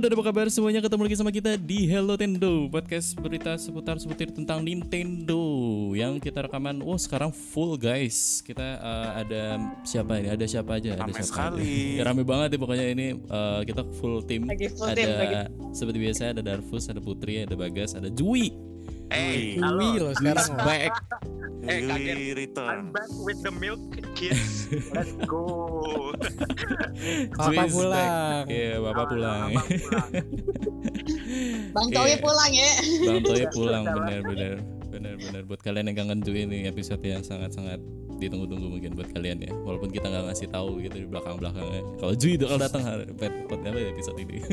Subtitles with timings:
[0.00, 4.00] Halo dan apa kabar semuanya ketemu lagi sama kita di Hello Tendo Podcast berita seputar
[4.00, 5.36] seputar tentang Nintendo
[5.92, 10.96] Yang kita rekaman, oh sekarang full guys Kita uh, ada siapa ini, ada siapa aja
[10.96, 11.68] Rame ada siapa sekali.
[11.68, 11.96] aja.
[12.00, 15.36] Ya rame banget ya pokoknya ini uh, kita full tim Lagi full Ada lagi.
[15.76, 18.56] seperti biasa ada Darfus, ada Putri, ada Bagas, ada Jui
[19.12, 20.48] Hey, Wih loh sekarang.
[20.64, 20.96] Back
[21.60, 22.16] Eh, Yui kaget.
[22.36, 22.68] return.
[22.72, 23.80] I'm back with the milk
[24.16, 24.64] kids.
[24.96, 26.16] Let's go.
[27.68, 27.92] Is pulang.
[27.92, 28.44] back.
[28.48, 29.50] Iya, Bapak pulang.
[31.76, 31.96] Bang Iya.
[31.96, 32.70] Towi pulang ya.
[33.04, 33.96] Bang Toy pulang Salah.
[34.08, 34.54] benar-benar
[34.90, 37.78] benar-benar buat kalian yang kangen Jui ini episode yang sangat-sangat
[38.20, 42.36] ditunggu-tunggu mungkin buat kalian ya walaupun kita nggak ngasih tahu gitu di belakang-belakangnya kalau Jui
[42.36, 44.38] bakal datang hari apa ya episode ini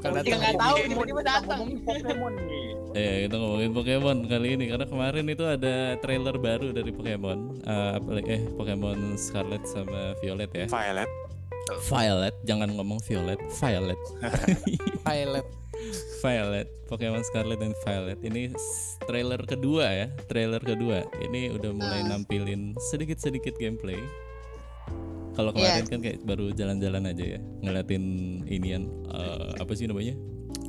[0.00, 1.58] Kalau Kita datang nggak tahu tiba-tiba datang.
[1.60, 2.68] ngomongin Pokemon nih.
[2.90, 7.90] ya kita ngomongin Pokemon kali ini karena kemarin itu ada trailer baru dari Pokemon Eh,
[7.98, 11.10] apa lagi- eh Pokemon Scarlet sama Violet ya Violet.
[11.84, 14.00] Violet jangan ngomong Violet Violet
[15.02, 15.46] pilot.
[16.18, 18.18] Violet, Pokemon Scarlet dan Violet.
[18.20, 18.52] Ini
[19.02, 21.02] trailer kedua ya, trailer kedua.
[21.18, 22.08] Ini udah mulai Ah.
[22.10, 23.96] nampilin sedikit-sedikit gameplay.
[25.30, 28.04] Kalau kemarin kan kayak baru jalan-jalan aja ya, ngeliatin
[28.46, 30.12] inian eh, apa sih namanya?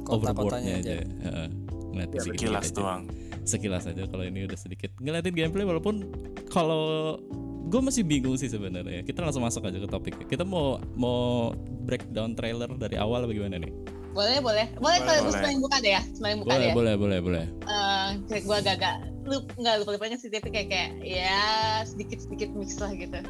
[0.03, 0.93] Overboardnya Kota-kotanya aja.
[0.93, 1.05] aja.
[1.21, 1.47] Heeh.
[1.91, 2.75] ngeliatin Ya, sedikit Kilas aja.
[2.77, 3.01] doang.
[3.43, 6.07] Sekilas aja kalau ini udah sedikit ngeliatin gameplay walaupun
[6.47, 7.19] kalau
[7.67, 9.01] gue masih bingung sih sebenarnya.
[9.01, 10.15] Kita langsung masuk aja ke topik.
[10.25, 11.51] Kita mau mau
[11.83, 13.71] breakdown trailer dari awal apa gimana nih?
[14.11, 14.65] Boleh, boleh.
[14.75, 15.61] Boleh kalau Boleh, gue boleh.
[15.63, 16.01] buka deh ya.
[16.11, 16.75] Semain buka Boleh, deh ya.
[16.75, 17.45] boleh, boleh, boleh.
[17.63, 21.39] Eh, kayak gue agak-agak lup nggak lupa lupanya sih tapi kayak kayak ya
[21.85, 23.21] sedikit sedikit mix lah gitu.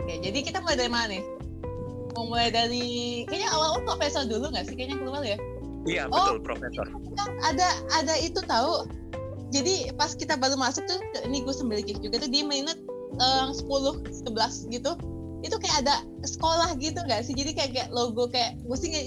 [0.00, 1.22] Oke, jadi kita mulai dari mana nih?
[2.12, 2.84] Mau mulai dari
[3.26, 4.74] kayaknya awal-awal profesor dulu nggak sih?
[4.74, 5.38] Kayaknya keluar ya.
[5.82, 6.14] Iya, Oh.
[6.14, 6.86] betul, Profesor.
[7.18, 8.86] Kan ada ada itu tahu.
[9.50, 12.78] Jadi pas kita baru masuk tuh ini gue sambil kick juga tuh di minute
[13.12, 13.68] eh, 10
[14.24, 14.94] 11 gitu
[15.42, 19.06] itu kayak ada sekolah gitu nggak sih jadi kayak, kayak logo kayak gue sih kayak,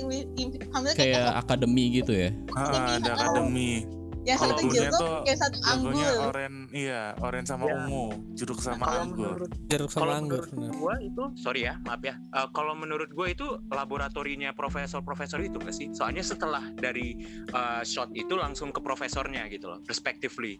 [0.93, 2.29] Kayak akademi gitu ya.
[2.53, 3.87] Ah, ada akademi.
[4.25, 5.93] yang kalau satu jeruk yang satu anggur
[6.25, 7.77] oren, iya, oren sama Ya.
[7.77, 9.37] ungu, jeruk sama Kalau anggur.
[9.37, 10.43] menurut Jeruk kalau sama anggur.
[10.49, 15.55] menurut gua itu sorry ya maaf ya Eh, kalau menurut gue itu laboratorinya profesor-profesor itu
[15.55, 20.57] nggak sih soalnya setelah dari eh, shot itu langsung ke profesornya gitu loh respectively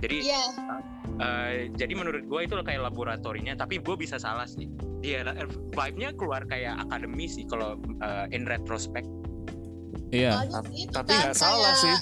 [0.00, 0.42] jadi iya
[1.22, 4.66] eh, jadi menurut gue itu kayak laboratorinya tapi gue bisa salah sih
[4.98, 5.22] dia
[5.72, 9.06] vibe-nya keluar kayak akademi sih kalau eh, in retrospect
[10.10, 10.44] Iya.
[10.92, 11.94] tapi kan nggak salah kayak- sih.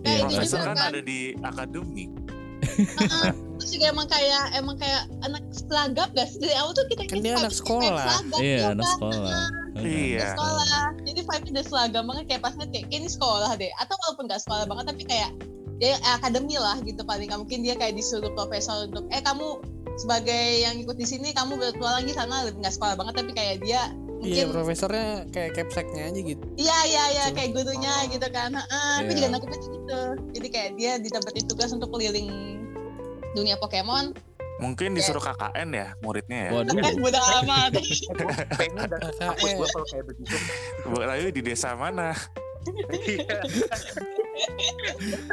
[0.00, 2.04] kayak Iya, Profesor juga kan kan ada di akademi.
[3.54, 7.20] Terus juga emang kayak emang kayak anak selagap gak sih dari awal tuh kita Kan
[7.20, 8.04] dia anak sekolah.
[8.34, 8.92] Iya, ya anak kan?
[8.94, 9.30] sekolah.
[9.70, 9.84] Heeh.
[9.86, 10.18] Iya.
[10.18, 10.66] Udah sekolah
[11.00, 14.24] jadi vibe udah seragam banget kayak pas ngeliat kayak "Kayak ini sekolah deh atau walaupun
[14.26, 15.30] gak sekolah banget tapi kayak
[15.80, 19.64] dia akademi lah gitu paling nggak mungkin dia kayak disuruh profesor untuk eh kamu
[19.96, 20.30] sebagai
[20.60, 23.88] yang ikut di sini kamu bertualang di sana nggak sekolah banget tapi kayak dia
[24.20, 26.44] Iya, mungkin profesornya kayak capseknya aja gitu.
[26.54, 29.32] iya iya iya kayak gurunya gitu kan Heeh, tapi Iya.
[29.32, 30.00] juga tuh gitu
[30.36, 32.28] jadi kayak dia didapetin tugas untuk keliling
[33.32, 34.12] dunia Pokemon
[34.60, 36.50] Mungkin disuruh KKN ya muridnya ya.
[36.52, 36.76] Waduh.
[36.76, 37.72] eh bodoh amat
[38.60, 39.56] pengen dan hapus KKN.
[39.56, 40.36] gue kalau kayak begitu
[40.84, 42.12] Bu Layu di desa mana?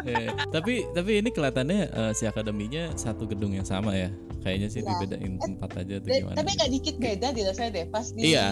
[0.02, 0.32] Iya.
[0.50, 4.10] Tapi tapi ini kelihatannya eh, si akademinya satu gedung yang sama ya.
[4.40, 4.90] Kayaknya sih Iya.
[4.94, 6.36] dibedain tempat aja atau Dan- gimana.
[6.36, 8.48] tapi agak dikit beda di rasanya deh pas di Iya.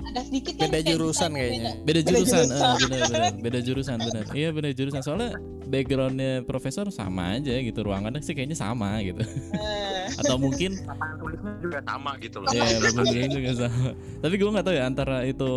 [0.00, 1.58] agak sedikit kan Beda kayak jurusan bisa kayaknya.
[1.58, 1.70] beda.
[1.78, 2.54] Beda Beda jurusan, jurusan.
[2.54, 3.32] eh, benar benar.
[3.38, 4.24] Beda jurusan benar.
[4.38, 5.00] Iya beda jurusan.
[5.02, 5.30] Soalnya
[5.66, 7.78] backgroundnya profesor sama aja gitu.
[7.82, 9.20] Ruangannya sih kayaknya sama gitu.
[9.20, 13.92] Eh, Atau mungkin papan tulisnya juga sama gitu loh ya juga sama.
[14.24, 15.50] Tapi gue nggak tahu ya antara itu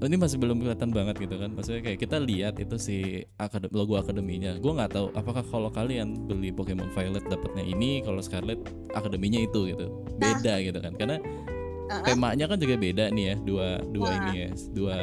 [0.00, 1.50] ini masih belum kelihatan banget gitu kan.
[1.52, 2.96] Maksudnya kayak kita lihat itu si
[3.36, 4.56] akadem, logo akademinya.
[4.56, 8.60] Gue nggak tahu apakah kalau kalian beli Pokemon Violet dapatnya ini, kalau Scarlet
[8.96, 9.86] akademinya itu gitu.
[10.16, 10.96] Beda gitu kan.
[10.96, 12.04] Karena uh-uh.
[12.08, 13.34] temanya kan juga beda nih ya.
[13.44, 14.16] Dua dua Wah.
[14.16, 14.50] ini ya.
[14.72, 14.96] Dua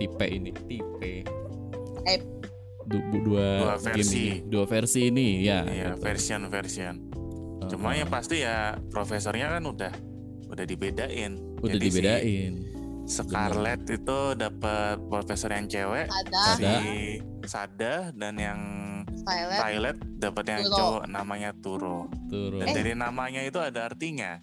[0.00, 0.50] tipe ini.
[0.56, 1.12] Tipe.
[2.08, 2.20] Eh.
[2.90, 3.46] Dua, Dua
[3.78, 4.18] game versi.
[4.18, 4.26] ini.
[4.50, 5.62] Dua versi ini ya.
[5.62, 6.02] Iya, gitu.
[6.02, 6.94] version version.
[7.70, 8.58] Cuma yang pasti ya
[8.88, 9.92] profesornya kan udah
[10.46, 11.32] udah dibedain.
[11.58, 12.52] udah Jadi si dibedain.
[13.04, 16.72] Scarlet itu dapat profesor yang cewek, ada Sada.
[16.78, 16.88] si
[17.42, 18.60] Sada dan yang
[19.20, 20.76] Violet Violet dapat yang Turo.
[20.76, 21.98] cowok namanya Turo.
[22.28, 22.58] Turun.
[22.58, 22.74] Dan Eh.
[22.74, 24.38] dari namanya itu ada artinya.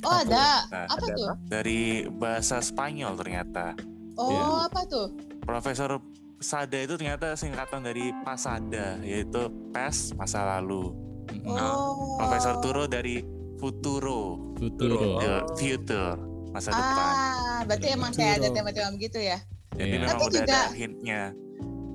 [0.00, 3.72] oh ada Nah, apa ada tuh dari bahasa Spanyol ternyata.
[4.14, 4.44] oh Iya.
[4.64, 5.06] apa tuh
[5.40, 6.00] Profesor
[6.38, 10.88] Sada itu ternyata singkatan dari Pasada, yaitu past masa lalu.
[11.32, 11.54] Mm-mm.
[11.54, 13.22] oh Profesor Turo dari
[13.56, 15.20] Futuro, Futuro.
[15.20, 16.16] the future,
[16.50, 17.12] masa depan.
[17.12, 19.36] ah berarti emang kayak ada tema-tema begitu ya
[19.70, 19.92] Jadi Iya.
[19.96, 21.20] memang Tapi udah juga- ada hintnya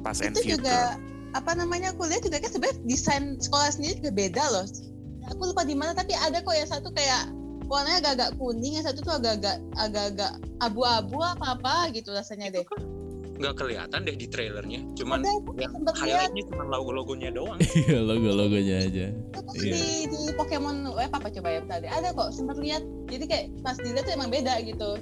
[0.05, 0.55] and itu future.
[0.55, 0.77] juga
[1.33, 4.65] apa namanya aku lihat juga kan sebenarnya desain sekolah sendiri juga beda loh
[5.25, 7.27] aku lupa di mana tapi ada kok yang satu kayak
[7.65, 12.61] warnanya agak-agak kuning yang satu tuh agak-agak agak-agak abu-abu apa apa gitu rasanya deh
[13.35, 14.79] nggak kelihatan deh di trailernya.
[14.95, 15.91] Cuman lihat.
[15.99, 17.59] highlightnya cuma logo-logonya doang.
[17.85, 19.05] Iya logo-logonya aja.
[19.11, 19.73] Terus Iya.
[19.75, 23.75] di di Pokemon web apa coba ya tadi ada kok sempat lihat jadi kayak pas
[23.75, 24.95] dilihat tuh emang beda gitu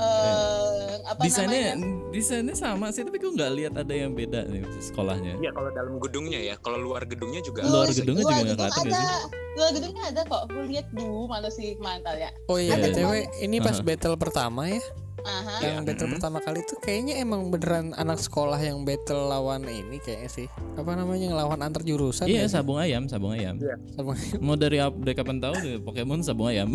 [0.00, 4.64] eh apa Desainnya namanya desainnya sama sih tapi gue nggak lihat ada yang beda nih
[4.80, 5.36] sekolahnya.
[5.36, 7.68] Iya kalau dalam gedungnya ya, kalau luar gedungnya juga.
[7.68, 11.52] Luar gedungnya luar juga nggak kelihatan ada luar gedungnya ada kok gue lihat dulu malah
[11.52, 13.12] si mantal ya Oh iya, Ada BTW
[13.44, 13.84] ini pas Aha.
[13.84, 14.80] battle pertama ya.
[15.22, 15.54] Aha.
[15.60, 16.14] Yang battle Mhm.
[16.14, 20.46] pertama kali tuh kayaknya emang beneran anak sekolah yang battle lawan ini kayaknya sih.
[20.74, 22.54] Apa namanya yang lawan antar jurusan Iya ya sih?
[22.54, 23.60] sabung ayam, sabung ayam.
[23.90, 26.72] Sama- Mau dari dari kapan tahu deh Pokemon sabung ayam.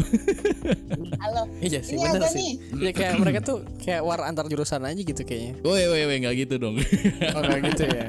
[1.24, 2.38] halo Iya sih ini bener apa sih.
[2.38, 5.58] nih Ya kayak mereka tuh kayak war antar jurusan aja gitu kayaknya.
[5.62, 6.76] Woi woi woi nggak gitu dong.
[7.36, 8.06] Oh kayak gitu ya.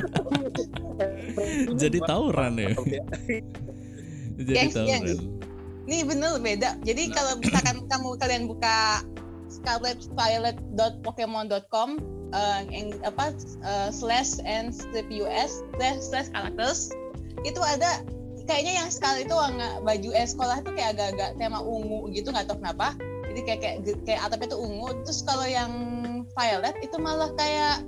[1.74, 2.70] Jadi tawuran ya.
[4.36, 4.86] Jadi tawuran.
[4.86, 5.12] gengs.
[5.86, 6.70] Nih bener beda.
[6.82, 9.00] Jadi kalau misalkan kamu kalian buka
[9.62, 11.88] scarletviolet.pokemon.com
[12.32, 13.32] eh, yang apa
[13.64, 16.90] eh, slash and strip us slash slash characters
[17.44, 18.02] itu ada
[18.46, 22.48] kayaknya yang sekali itu warna baju eh, sekolah itu kayak agak-agak tema ungu gitu nggak
[22.48, 22.94] tahu kenapa.
[23.26, 23.76] Jadi kayak kayak
[24.06, 24.88] kayak atapnya tuh ungu.
[25.04, 25.72] Terus kalau yang
[26.32, 27.84] violet itu malah kayak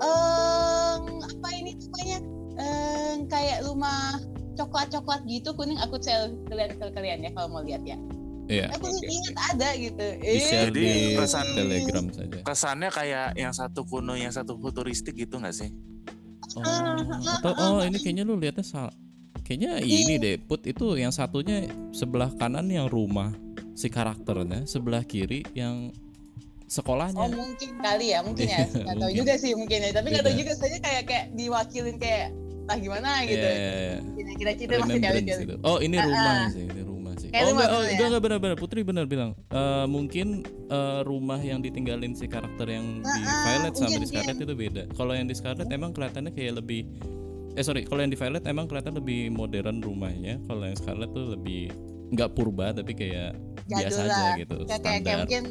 [0.00, 2.18] eh apa ini namanya
[2.58, 4.22] eh kayak rumah
[4.54, 5.76] coklat-coklat gitu kuning.
[5.82, 7.98] Aku share kalian kalian ya kalau mau lihat ya.
[8.44, 8.66] Iya.
[8.70, 9.06] Aku Oke.
[9.06, 10.04] ingat ada gitu.
[10.18, 12.38] Di share Jadi di pesan- Telegram saja.
[12.42, 15.72] Kesannya kayak yang satu kuno, yang satu futuristik gitu nggak sih?
[16.54, 16.62] Oh,
[17.40, 18.94] atau oh ini kayaknya lu lihatnya salah.
[19.40, 23.32] Kayaknya ini deh, put itu yang satunya sebelah kanan yang rumah
[23.72, 25.88] si karakternya, sebelah kiri yang
[26.64, 27.28] Oh sekolahnya.
[27.28, 28.64] mungkin kali ya, mungkin ya.
[28.66, 29.16] Nggak tahu Mungkin.
[29.16, 29.90] juga sih mungkin ya.
[29.90, 32.26] Tapi nggak tahu juga saja kayak kayak diwakilin kayak
[32.64, 33.36] entah gimana gitu.
[33.38, 33.96] Iya, iya, iya.
[34.34, 35.44] Kira-kira kita masih Remembrance teori-teori.
[35.44, 35.56] itu.
[35.62, 36.44] Oh ini Ah, rumah ah.
[36.48, 37.03] sih, ini rumah sih.
[37.34, 37.90] Kayak oh enggak, oh ya?
[37.90, 38.56] enggak, enggak benar-benar.
[38.62, 39.34] Putri benar bilang.
[39.50, 44.36] Eh, mungkin eh, rumah yang ditinggalin si karakter yang di Violet sama mungkin, di Scarlet
[44.38, 44.82] itu beda.
[44.94, 46.86] Kalau yang di Scarlet emang kelihatannya kayak lebih
[47.54, 50.38] eh sorry, kalau yang di Violet emang kelihatan lebih modern rumahnya.
[50.46, 51.74] Kalau yang Scarlet tuh lebih
[52.14, 53.34] nggak purba tapi kayak
[53.66, 54.34] biasa Jadul aja lah.
[54.38, 55.44] gitu, Kayak kayak, mungkin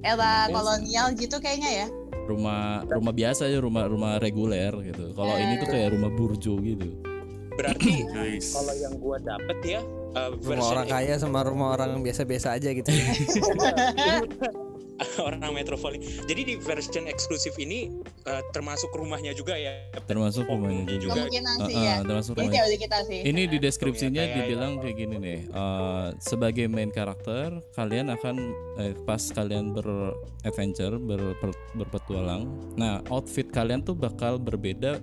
[0.00, 0.16] era
[0.48, 0.52] Biasa.
[0.56, 1.86] kolonial gitu kayaknya ya.
[2.30, 5.12] Rumah rumah biasa aja, rumah rumah reguler gitu.
[5.12, 6.88] Kalau ini tuh kayak rumah burjo gitu.
[7.54, 8.52] Berarti Guys.
[8.52, 9.80] kalau yang gua dapet ya
[10.14, 12.90] uh, Rumah orang kaya sama rumah orang biasa-biasa aja gitu.
[15.16, 16.04] orang metropolitan.
[16.28, 17.88] Jadi di version eksklusif ini
[18.28, 19.72] uh, termasuk rumahnya juga ya.
[20.04, 21.00] Termasuk rumahnya juga.
[21.00, 21.12] juga.
[21.24, 21.94] Kemungkinan sih ah, ya.
[22.04, 22.56] termasuk Ini rumahnya.
[22.60, 23.18] teori kita sih.
[23.24, 25.38] Ini di deskripsinya Kayak- dibilang kayak gini nih.
[25.48, 28.36] eh, sebagai main karakter, kalian akan
[28.76, 31.20] eh, pas kalian beradventure, ber,
[31.72, 32.44] berpetualang.
[32.76, 35.00] Nah, outfit kalian tuh bakal berbeda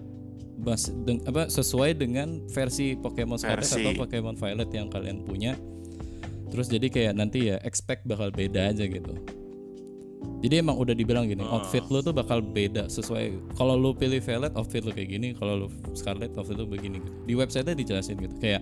[0.57, 3.79] bas, deng- apa sesuai dengan versi Pokemon Scarlet Versi.
[3.79, 5.53] atau Pokemon Violet yang kalian punya.
[6.47, 9.13] Terus jadi kayak nanti ya expect bakal beda aja gitu.
[10.37, 11.57] Jadi emang udah dibilang gini, Oh.
[11.57, 13.53] outfit lu tuh bakal beda sesuai.
[13.53, 15.27] Kalau lu pilih Violet, outfit lu kayak gini.
[15.33, 16.97] Kalau lu Scarlet, outfit lu begini.
[16.99, 17.11] Gitu.
[17.25, 18.35] Di website-nya dijelasin gitu.
[18.37, 18.61] Kayak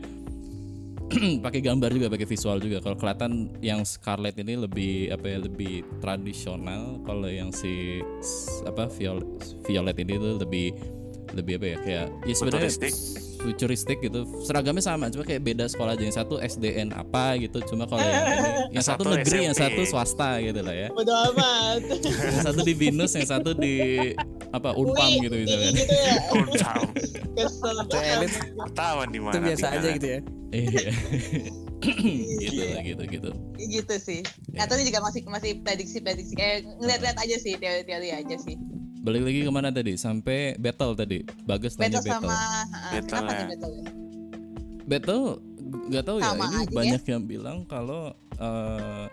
[1.46, 2.80] pakai gambar juga, pakai visual juga.
[2.80, 7.04] Kalau kelihatan yang Scarlet ini lebih apa ya, lebih tradisional.
[7.04, 8.00] Kalau yang si
[8.64, 9.28] apa Violet,
[9.64, 10.68] Violet ini tuh lebih
[11.36, 12.72] lebih apa ya kayak ya sebenarnya
[13.46, 14.02] Futuristik.
[14.02, 18.02] gitu seragamnya sama cuma kayak beda sekolah aja yang satu SDN apa gitu cuma kalau
[18.02, 19.62] yang ini yang satu, Satu negeri yang SMP.
[19.70, 21.80] satu swasta gitu lah ya Bodo amat.
[22.34, 23.76] yang satu di binus yang satu di
[24.50, 26.16] apa unpam Ui, gitu misalnya gitu ya.
[27.36, 27.76] Kesel.
[27.86, 28.32] Itu elit
[28.72, 29.34] Ketahuan di mana.
[29.36, 30.20] itu biasa aja gitu ya.
[30.56, 30.92] iya
[31.84, 34.22] gitu lah gitu gitu gitu sih.
[34.56, 34.66] Ya.
[34.66, 38.56] Atau ini juga masih masih prediksi prediksi kayak ngeliat-lihat aja sih teori-teori aja sih.
[39.06, 43.18] Balik lagi ke mana tadi sampai battle tadi bagus tanya Battle battle sama uh, Battle
[43.22, 43.38] apa ya.
[43.38, 43.74] nih battle?
[44.90, 45.26] battle
[45.66, 48.02] nggak tahu ya Sama ini aja banyak yang bilang kalau
[48.38, 49.06] eh,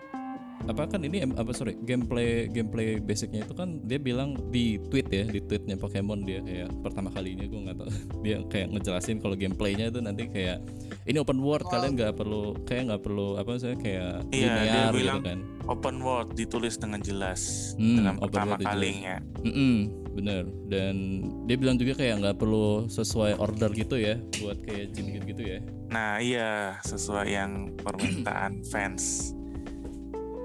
[0.63, 5.23] apa kan ini apa sorry gameplay gameplay basicnya itu kan dia bilang di tweet ya
[5.25, 7.89] di tweetnya Pokemon dia kayak pertama kalinya gue nggak tahu
[8.25, 10.63] dia kayak ngejelasin kalau gameplaynya itu nanti kayak
[11.03, 11.73] ini open world Wow.
[11.73, 15.39] kalian nggak perlu kayak nggak perlu apa sih kayak Iya, dia linear gitu bilang kan
[15.63, 19.15] Open world ditulis dengan jelas Hmm, dengan open pertama kalinya.
[19.41, 19.75] Mm-mm,
[20.13, 20.95] bener dan
[21.43, 25.59] dia bilang juga kayak nggak perlu sesuai order gitu ya buat kayak gym gitu ya
[25.87, 26.51] Nah iya
[26.81, 29.35] sesuai yang permintaan fans.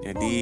[0.08, 0.36] Jadi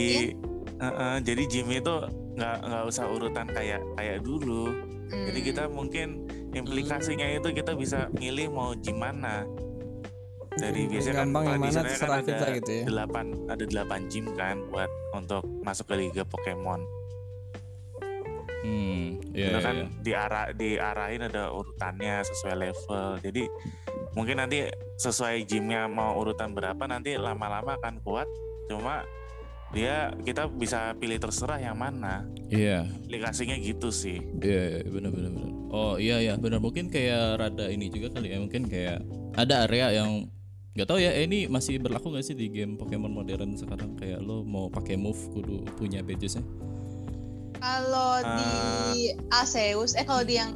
[0.77, 1.95] eh, eh, jadi Jimmy itu
[2.37, 4.71] nggak nggak usah urutan kayak kayak dulu.
[5.07, 5.49] Jadi Hmm.
[5.51, 6.09] kita mungkin
[6.51, 9.43] implikasinya itu kita bisa milih mau gym mana.
[10.57, 12.85] Dari biasanya kan Gampang yang mana tradisinya kan ada kita gitu ya.
[12.89, 16.81] delapan ada delapan gym kan buat untuk masuk ke liga Pokemon.
[18.65, 19.87] hmm iya Itu iya, kan iya.
[20.03, 23.07] diarah diarahin ada urutannya sesuai level.
[23.21, 23.43] Jadi
[24.17, 24.65] mungkin nanti
[24.97, 28.27] sesuai gymnya mau urutan berapa nanti lama-lama akan kuat.
[28.67, 29.05] Cuma
[29.77, 32.25] dia kita bisa pilih terserah yang mana.
[32.49, 32.89] Iya.
[33.05, 34.25] Aplikasinya gitu sih.
[34.41, 35.53] Iya, iya, benar benar benar.
[35.69, 39.05] Oh iya ya, benar mungkin kayak rada ini juga kali ya, mungkin kayak
[39.37, 40.33] ada area yang
[40.73, 44.25] nggak tahu ya, eh, ini masih berlaku nggak sih di game Pokemon modern sekarang kayak
[44.25, 46.41] lo mau pakai move kudu punya badges-nya.
[47.57, 48.93] Kalau Ah.
[48.93, 50.53] di Aseus, eh kalau di yang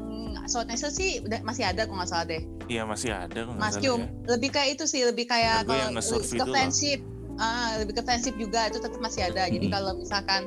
[0.47, 2.43] Sword Nation sih udah masih ada kok nggak salah deh.
[2.67, 4.09] Iya masih ada kok nggak Mas salah Kyum, ya.
[4.37, 6.55] lebih kayak itu sih, lebih kayak kalau yang nge-surf ke itu loh.
[6.55, 7.00] friendship,
[7.40, 9.49] ah lebih ke friendship juga itu tetap masih ada.
[9.49, 10.44] Jadi kalau misalkan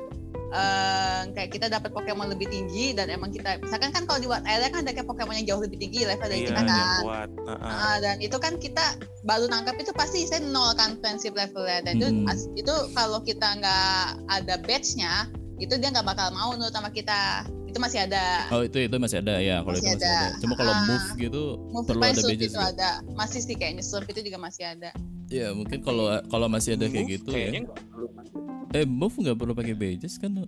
[0.54, 4.46] eh, kayak kita dapat Pokemon lebih tinggi dan emang kita, misalkan kan kalau di Wild
[4.46, 7.00] Area kan ada kayak Pokemon yang jauh lebih tinggi level dari Iya kita kan.
[7.02, 7.30] kuat.
[7.34, 7.72] Heeh.
[7.74, 8.86] Ah, dan itu kan kita
[9.26, 12.30] baru nangkap itu pasti saya nol kan friendship levelnya dan itu Mm-mm.
[12.30, 15.26] as- itu kalau kita nggak ada badge-nya
[15.58, 19.26] itu dia nggak bakal mau nurut sama kita itu masih ada Oh itu itu masih
[19.26, 20.14] ada ya, kalau itu Masih ada.
[20.30, 20.38] ada.
[20.38, 20.86] Cuma kalau Ah.
[20.86, 24.38] move gitu Move perlu ada Surf badges itu ada masih sih kayaknya surf itu juga
[24.38, 24.94] masih ada
[25.34, 27.74] Ya mungkin kalau kalau masih ada kayak gitu kayaknya ya.
[28.76, 30.46] Eh move nggak perlu pakai badges kan?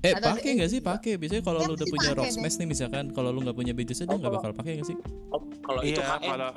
[0.00, 0.80] Eh pakai nggak sih?
[0.80, 1.14] Pakai.
[1.14, 3.98] Biasanya kalau Ya, lu udah punya rock smash nih misalkan, kalau lu nggak punya badges
[4.00, 4.96] dia Oh, nggak bakal pakai nggak sih?
[5.30, 6.26] Oh, kalau itu Iya HM.
[6.28, 6.50] kalau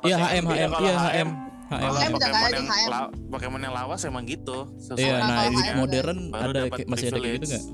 [0.00, 0.98] Iya HM HM iya HM.
[1.00, 1.28] HM
[1.70, 4.58] HM Pokemon yang la- Pokemon yang lawas emang gitu.
[4.92, 5.74] Iya, nah ada.
[5.76, 7.64] modern ada masih ada kayak gitu nggak?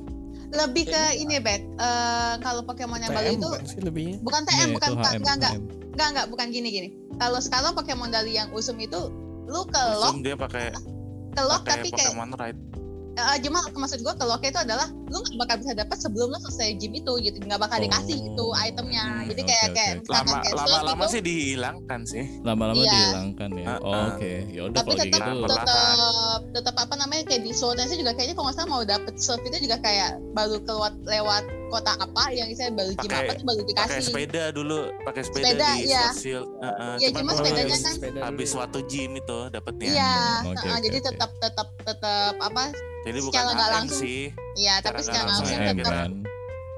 [0.48, 4.22] lebih ke ini bet Eh, kalau Pokemon yang baru itu kan sih lebihnya.
[4.22, 5.52] bukan TM Iya, bukan itu bukan enggak enggak
[5.90, 9.10] enggak enggak bukan gini gini kalau sekarang Pokemon dari yang usum itu
[9.46, 10.74] lu ke lock Zoom dia pakai
[11.30, 12.60] ke lock tapi kayak Pokemon Ride.
[13.16, 16.38] Eh, cuma maksud gue ke lock itu adalah lu nggak bakal bisa dapat sebelum lu
[16.38, 18.28] selesai gym itu gitu nggak bakal dikasih Oh.
[18.28, 22.24] itu itemnya Hmm, jadi kayak oke, kayak Lama kayak lama lama itu, sih dihilangkan sih.
[22.44, 22.92] Lama-lama Iya.
[22.92, 23.66] dihilangkan ya.
[23.66, 24.04] Ah, Oh.
[24.12, 25.48] Oke, ya udah tapi kalau kayak tetap gitu.
[25.48, 29.14] Tetap tetap apa namanya kayak di Sword Dance juga kayaknya kalau nggak salah mau dapet
[29.16, 33.32] surf itu juga kayak baru keluar lewat kota apa yang saya baru gym Pakai- apa
[33.32, 36.00] tuh baru Pakai dikasih sepeda dulu, pakai sepeda, Sepeda, di iya.
[36.06, 36.46] Sword Shield.
[36.56, 38.54] Heeh, Iya, cuman cuma sepedanya kan Sepeda habis dulu.
[38.54, 39.88] suatu gym itu dapatnya.
[39.88, 41.06] iya oke, nah, oke, jadi oke.
[41.08, 42.62] tetap tetap tetap apa
[43.02, 44.22] Jadi bukan secara nggak langsung sih,
[44.56, 46.10] iya tapi nggak secara langsung langsung ya, tetap.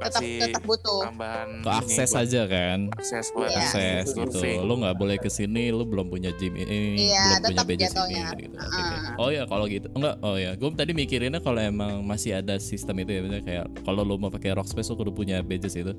[0.00, 2.78] Tetap tetap butuh tambahan Ke akses buat aja kan.
[2.92, 3.58] akses buat Iya.
[3.60, 4.38] akses gitu.
[4.60, 7.82] Lu nggak boleh ke sini, lu belum punya gym ini, Iya, belum punya tetap badges
[7.82, 8.26] ini jatuhnya.
[8.36, 8.56] gitu.
[8.56, 9.14] Ah.
[9.16, 9.86] Oh ya kalau gitu.
[9.92, 10.50] Enggak, oh ya.
[10.54, 14.28] Gue tadi mikirinnya kalau emang masih ada sistem itu ya, misalnya kayak kalau lu mau
[14.28, 15.92] pakai rock space lu kudu punya badges itu.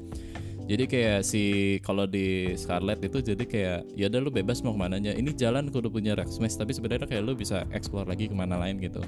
[0.65, 1.44] Jadi kayak si
[1.79, 5.12] kalau di Scarlet itu jadi kayak ya udah lu bebas mau ke mana aja.
[5.12, 8.53] Ini jalan kudu punya rock smash tapi sebenarnya kayak lu bisa explore lagi ke mana
[8.56, 9.01] lain gitu.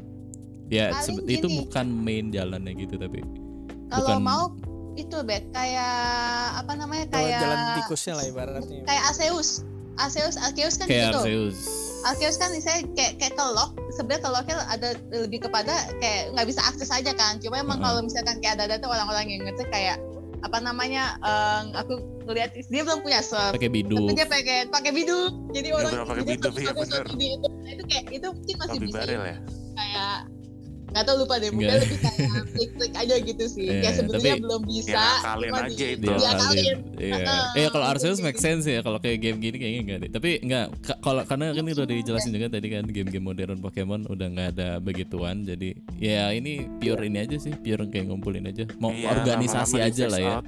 [0.68, 1.58] Ya Paling itu gini.
[1.60, 3.22] bukan main jalannya gitu tapi
[3.88, 4.44] kalau bukan- mau
[4.94, 5.96] itu bet kayak
[6.60, 8.82] apa namanya Kalau kayak jalan tikusnya lah ibaratnya.
[8.84, 9.64] kayak Aseus
[9.96, 11.58] Aseus Arceus kan kayak gitu Arceus.
[12.02, 16.48] Arceus kan saya kayak kayak ke lock sebenarnya ke locknya ada lebih kepada kayak nggak
[16.50, 17.86] bisa akses aja kan cuma emang Heeh.
[17.86, 19.98] kalau misalkan kayak ada ada tuh orang-orang yang ngerti kayak
[20.42, 23.94] apa namanya em, aku ngeliat dia belum punya serve pakai bidu.
[23.94, 28.28] tapi dia pakai pakai biduk jadi orang belum pakai serve ini itu itu kayak itu
[28.28, 29.38] mungkin masih Lebih bisa barel ya.
[29.78, 30.18] kayak
[30.92, 31.50] nggak tahu lupa deh.
[31.50, 33.64] Mungkin lebih kayak klik-klik aja gitu sih.
[33.64, 34.92] Iya, kayak sebenarnya tapi- belum bisa.
[34.92, 36.04] Ya, cuma aja itu.
[36.04, 36.40] dia diakalin.
[36.42, 37.16] kalian iya.
[37.18, 38.24] Heeh, iya kalau gitu Arceus sih.
[38.24, 40.12] make sense ya kalau kayak game gini kayaknya enggak deh.
[40.12, 44.02] Tapi enggak ka- kalau karena kan itu udah dijelasin juga tadi kan game-game modern Pokemon
[44.06, 45.42] udah nggak ada begituan.
[45.42, 48.68] Jadi ya ini pure ini aja sih pure kayak ngumpulin aja.
[48.78, 50.36] Mau Iya, organisasi aja lah ya.
[50.38, 50.46] out.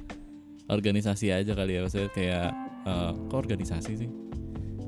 [0.64, 2.48] organisasi aja kali ya maksudnya kayak
[2.84, 4.08] eh, kok organisasi sih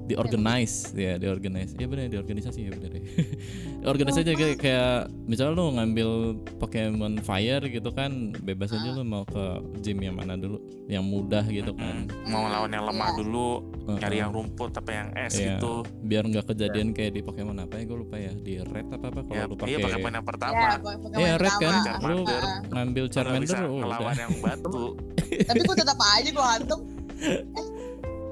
[0.07, 3.03] di organize ya di organize ya benar di organisasi ya benar ya
[3.91, 4.95] organisasi aja kayak, kayak
[5.25, 6.09] misalnya lu ngambil
[6.57, 9.45] Pokemon Fire gitu kan bebas aja lu mau ke
[9.81, 13.19] gym yang mana dulu yang mudah gitu kan mau lawan yang lemah Iya.
[13.19, 13.49] dulu,
[13.97, 15.57] nyari yang rumput apa yang es Iya.
[15.57, 15.83] gitu.
[16.01, 19.21] biar nggak kejadian kayak di Pokemon apa ya gue lupa ya di Red apa apa
[19.23, 20.67] kalau Ya, lu iya pakai Pokemon yang ya pertama.
[20.77, 22.05] Pokemon Iya Red kan pertama.
[22.05, 22.43] lu Charmander.
[22.69, 24.85] ngambil Charmander bisa oh, ngelawan yang batu.
[25.49, 26.81] tapi gue tetap aja gue hantam
[27.17, 27.43] eh,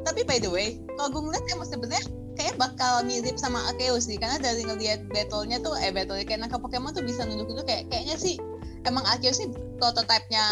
[0.04, 4.18] tapi by the way kalau gue ngeliat emang sebenarnya kayak bakal mirip sama Arceus sih
[4.18, 7.86] karena dari ngeliat battle-nya tuh eh battle kayak nangkap Pokemon tuh bisa nunduk itu kayak
[7.88, 8.36] kayaknya sih
[8.84, 10.44] emang Arceus sih prototipe-nya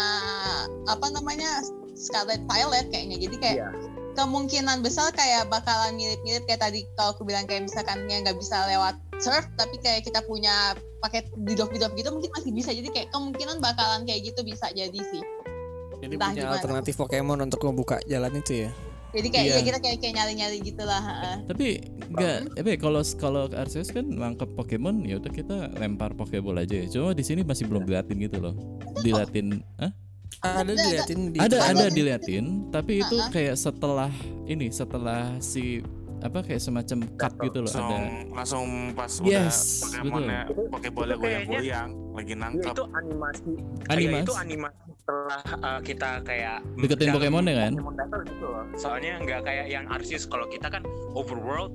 [0.87, 1.61] apa namanya
[1.93, 3.69] Scarlet Violet kayaknya jadi kayak Iya.
[4.15, 8.61] kemungkinan besar kayak bakalan mirip-mirip kayak tadi kalau aku bilang kayak misalkan yang nggak bisa
[8.65, 13.57] lewat surf tapi kayak kita punya paket bidok-bidok gitu mungkin masih bisa jadi kayak kemungkinan
[13.57, 15.23] bakalan kayak gitu bisa jadi sih
[15.97, 16.55] Jadi Entah punya gimana.
[16.59, 18.71] alternatif Pokemon untuk membuka jalan itu ya.
[19.13, 19.53] Jadi kayak Iya.
[19.53, 21.35] ya kita kayak kayak nyari-nyari gitulah heeh.
[21.45, 21.67] tapi
[22.07, 26.87] enggak tapi kalau kalau Arceus kan nangkep Pokemon ya udah kita lempar Pokeball aja ya
[26.89, 28.55] cuma di sini masih belum diliatin gitu loh
[28.99, 29.91] diliatin Hah?
[30.41, 31.71] Ada Ada, diliatin di ada Ada.
[31.71, 34.09] ada diliatin tapi itu kayak setelah
[34.43, 35.79] ini setelah si
[36.19, 40.41] apa kayak semacam cut gitu loh Langsung ada langsung pas Yes, udah Pokemonnya.
[40.71, 42.71] Pokeballnya goyang-goyang lagi Ya, nangkap.
[42.71, 43.51] itu animasi
[43.85, 44.23] Animasi.
[44.23, 47.71] itu animasi setelah uh, kita kayak Deketin Pokemon ya kan?
[47.75, 48.63] Pokemon gitu loh.
[48.73, 51.73] Soalnya nggak kayak yang Arceus kalau kita kan overworld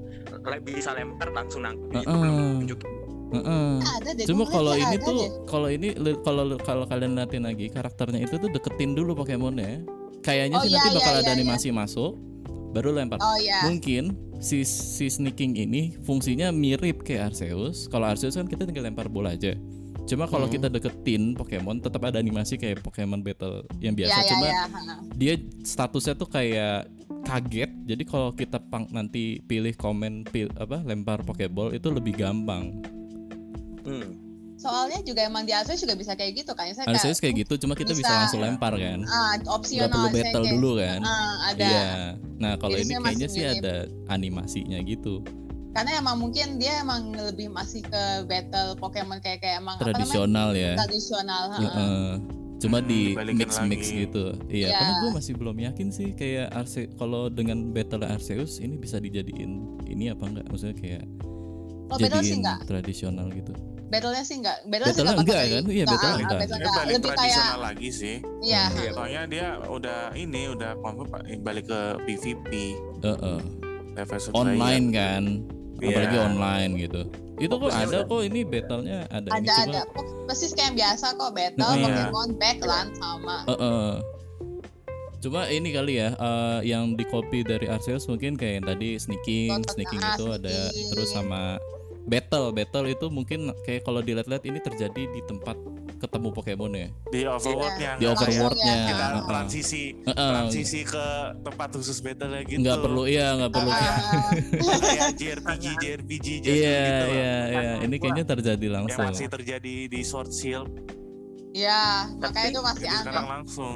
[0.63, 2.19] bisa lempar langsung nangkep itu Uh-uh.
[2.19, 2.81] belum tunjuk.
[3.29, 3.69] Heeh.
[3.85, 4.25] Ada deh.
[4.25, 5.89] Cuma kalau ini ada tuh kalau ini
[6.23, 9.85] kalau kalau kalian liatin lagi karakternya itu tuh deketin dulu Pokemonnya.
[10.19, 12.13] Kayaknya Oh, sih iya, nanti bakal iya, ada iya, animasi masuk
[12.73, 13.21] baru lempar.
[13.21, 13.69] Oh iya.
[13.69, 14.05] Mungkin
[14.41, 17.87] si si sneaking ini fungsinya mirip kayak Arceus.
[17.87, 19.53] Kalau Arceus kan kita tinggal lempar bola aja.
[20.09, 20.55] Cuma kalau Hmm.
[20.57, 24.17] kita deketin Pokemon tetap ada animasi kayak Pokemon Battle yang biasa.
[24.17, 24.65] iya Cuma iya.
[24.65, 24.95] ha.
[25.13, 26.89] dia statusnya tuh kayak
[27.23, 27.71] kaget.
[27.85, 32.81] Jadi kalau kita pang, nanti pilih komen pil, apa lempar Pokeball itu lebih gampang.
[33.85, 34.17] Hmm.
[34.59, 36.67] Soalnya juga emang di Arceus juga bisa kayak gitu kan.
[36.69, 38.15] Saya kayak Arceus kayak gitu, cuma kita bisa, bisa.
[38.19, 39.07] langsung lempar kan.
[39.07, 41.01] Nggak opsional perlu saya battle kayak- dulu kan.
[41.01, 41.63] Ah, ada.
[41.63, 41.87] Iya.
[42.39, 43.75] Nah kalau ini kayaknya sih ada
[44.09, 45.23] animasinya gitu,
[45.79, 49.95] Karena emang mungkin dia emang lebih masih ke battle Pokemon kayak kayak emang apa namanya?
[49.95, 50.73] tradisional ya.
[50.77, 51.43] Tradisional.
[51.47, 51.57] ha.
[51.57, 52.07] Heeh.
[52.59, 53.01] Cuma Hmm, di
[53.33, 54.03] mix mix lagi.
[54.03, 54.35] gitu.
[54.49, 54.67] Iya.
[54.67, 54.69] Iya.
[54.75, 59.53] Karena gue masih belum yakin sih kayak Arce kalau dengan battle Arceus ini bisa dijadiin
[59.87, 60.51] ini apa enggak?
[60.51, 61.03] Maksudnya kayak
[61.87, 62.59] Kalau battle sih jadiin enggak.
[62.67, 63.55] tradisional gitu.
[63.89, 64.59] Battle-nya sih enggak.
[64.65, 65.65] Battle sih Battle-nya enggak enggak kan?
[65.71, 66.19] Iya, battle enggak.
[66.35, 66.75] battle Dia enggak.
[66.75, 68.17] balik Lebih kayak tradisional lagi sih.
[68.43, 68.63] iya.
[68.67, 68.77] Hmm.
[68.77, 68.91] Iya.
[68.93, 71.09] Soalnya dia udah ini udah confirm
[71.39, 72.51] balik ke PVP
[73.01, 73.39] Heeh.
[73.95, 74.35] level surveyor.
[74.37, 75.25] Online kan.
[75.79, 75.89] Iya.
[75.89, 77.01] Apalagi online gitu.
[77.39, 79.83] Itu kok Fokusnya ada udah- kok ini battle-nya ada, ini Ada cuma ada.
[80.27, 81.85] Persis kayak yang biasa kok battle Iya.
[81.85, 83.37] Pokemon Backland sama.
[83.47, 83.91] Heeh.
[85.19, 89.51] Cuma ini kali ya eh, yang di copy dari Arceus mungkin kayak yang tadi sneaking,
[89.67, 90.89] sneaking ah, itu ada sneaking.
[90.95, 91.59] terus sama
[92.07, 95.59] battle, battle itu mungkin kayak kalau dilihat-lihat ini terjadi di tempat
[95.99, 96.89] ketemu Pokemon ya.
[97.09, 98.75] di overworldnya Di nggak kayak overworldnya.
[98.87, 99.27] kita Heeh.
[99.27, 100.31] transisi Heeh.
[100.31, 101.07] transisi ke
[101.41, 103.71] tempat khusus battle ya gitu Nggak perlu iya nggak perlu.
[103.71, 104.31] Ah,
[104.79, 109.05] kayak JRPG JRPG Iya gitu iya iya ini kayaknya terjadi yang langsung.
[109.05, 110.71] masih terjadi di Sword Shield
[111.51, 113.01] Iya, makanya itu masih aneh.
[113.03, 113.75] sekarang langsung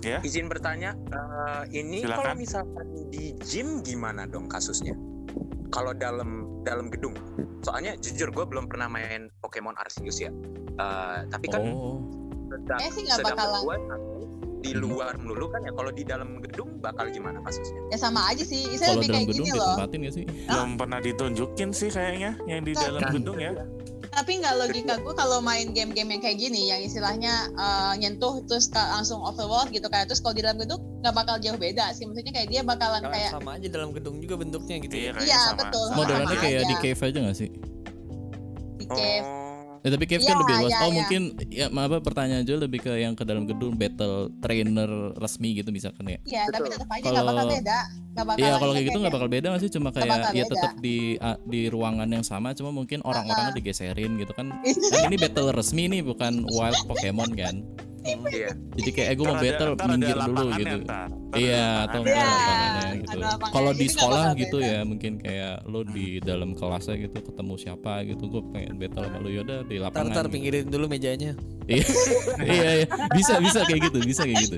[0.00, 2.18] ya Izin bertanya, eh, ini Silakan.
[2.18, 4.96] kalau misalkan di gym gimana dong kasusnya?
[5.68, 7.14] Kalau dalam dalam gedung,
[7.60, 10.30] soalnya jujur gue belum pernah main Pokemon Arceus ya.
[10.72, 12.00] Eh, tapi kan Oh.
[12.46, 13.62] sedap- Kayaknya sih nggak bakalan.
[13.62, 13.76] gua
[14.60, 14.80] di Hmm.
[14.82, 15.72] luar melulu kan ya.
[15.72, 17.80] Kalau di dalam gedung bakal gimana kasusnya?
[17.88, 18.68] Ya sama aja sih.
[18.70, 19.64] Saya Kalau lebih dalam kayak gedung gini loh.
[19.66, 20.24] ditempatin gak sih?
[20.46, 22.82] belum pernah ditunjukin sih kayaknya yang di Kan.
[22.86, 23.52] dalam gedung ya
[24.10, 28.66] Tapi nggak logika gue kalau main game-game yang kayak gini, yang istilahnya eh, nyentuh terus
[28.68, 32.04] langsung overworld gitu kayak terus kalau di dalam gedung nggak bakal jauh beda sih.
[32.04, 35.22] Maksudnya kayak dia bakalan Karena kayak sama aja dalam gedung juga bentuknya gitu iya ya.
[35.22, 35.86] Iya, sama betul.
[35.94, 36.82] Modelannya sama kayak di aja.
[36.82, 37.50] cave aja gak sih?
[38.74, 39.22] di cave.
[39.22, 39.39] Oh,
[39.80, 40.70] Ya, tapi cave kan Iya, lebih luas.
[40.70, 40.96] iya, oh iya.
[41.00, 45.56] mungkin ya maaf apa, pertanyaan juga lebih ke yang ke dalam gedung battle trainer resmi
[45.56, 46.18] gitu misalkan ya.
[46.28, 46.72] Iya, tapi Betul.
[46.76, 47.78] tetap aja nggak bakal Kalau- beda.
[48.10, 49.70] Nggak bakal Iya kalau kayak gitu nggak bakal beda nggak sih?
[49.72, 50.96] Cuma kayak ya tetap di
[51.46, 54.52] di ruangan yang sama, cuma mungkin orang-orangnya digeserin gitu kan.
[54.92, 57.64] Kan ini battle resmi nih bukan wild Pokemon kan.
[58.02, 58.50] Iya.
[58.74, 60.76] Jadi kayak eh gue mau battle ada minggir dulu gitu.
[60.82, 61.08] ntar.
[61.08, 63.18] Ntar ada Iya atau Iya, enggak lapangannya ada gitu.
[63.50, 68.24] Kalau di sekolah gitu ya mungkin kayak lo di dalam kelasnya gitu ketemu siapa gitu
[68.26, 70.10] gue pengen battle sama lo yaudah di Ntar lapangan.
[70.10, 70.32] ntar gitu.
[70.34, 71.32] pinggirin dulu mejanya.
[71.64, 71.86] Iya
[72.56, 72.86] iya iya.
[73.12, 74.56] bisa bisa kayak gitu bisa kayak gitu.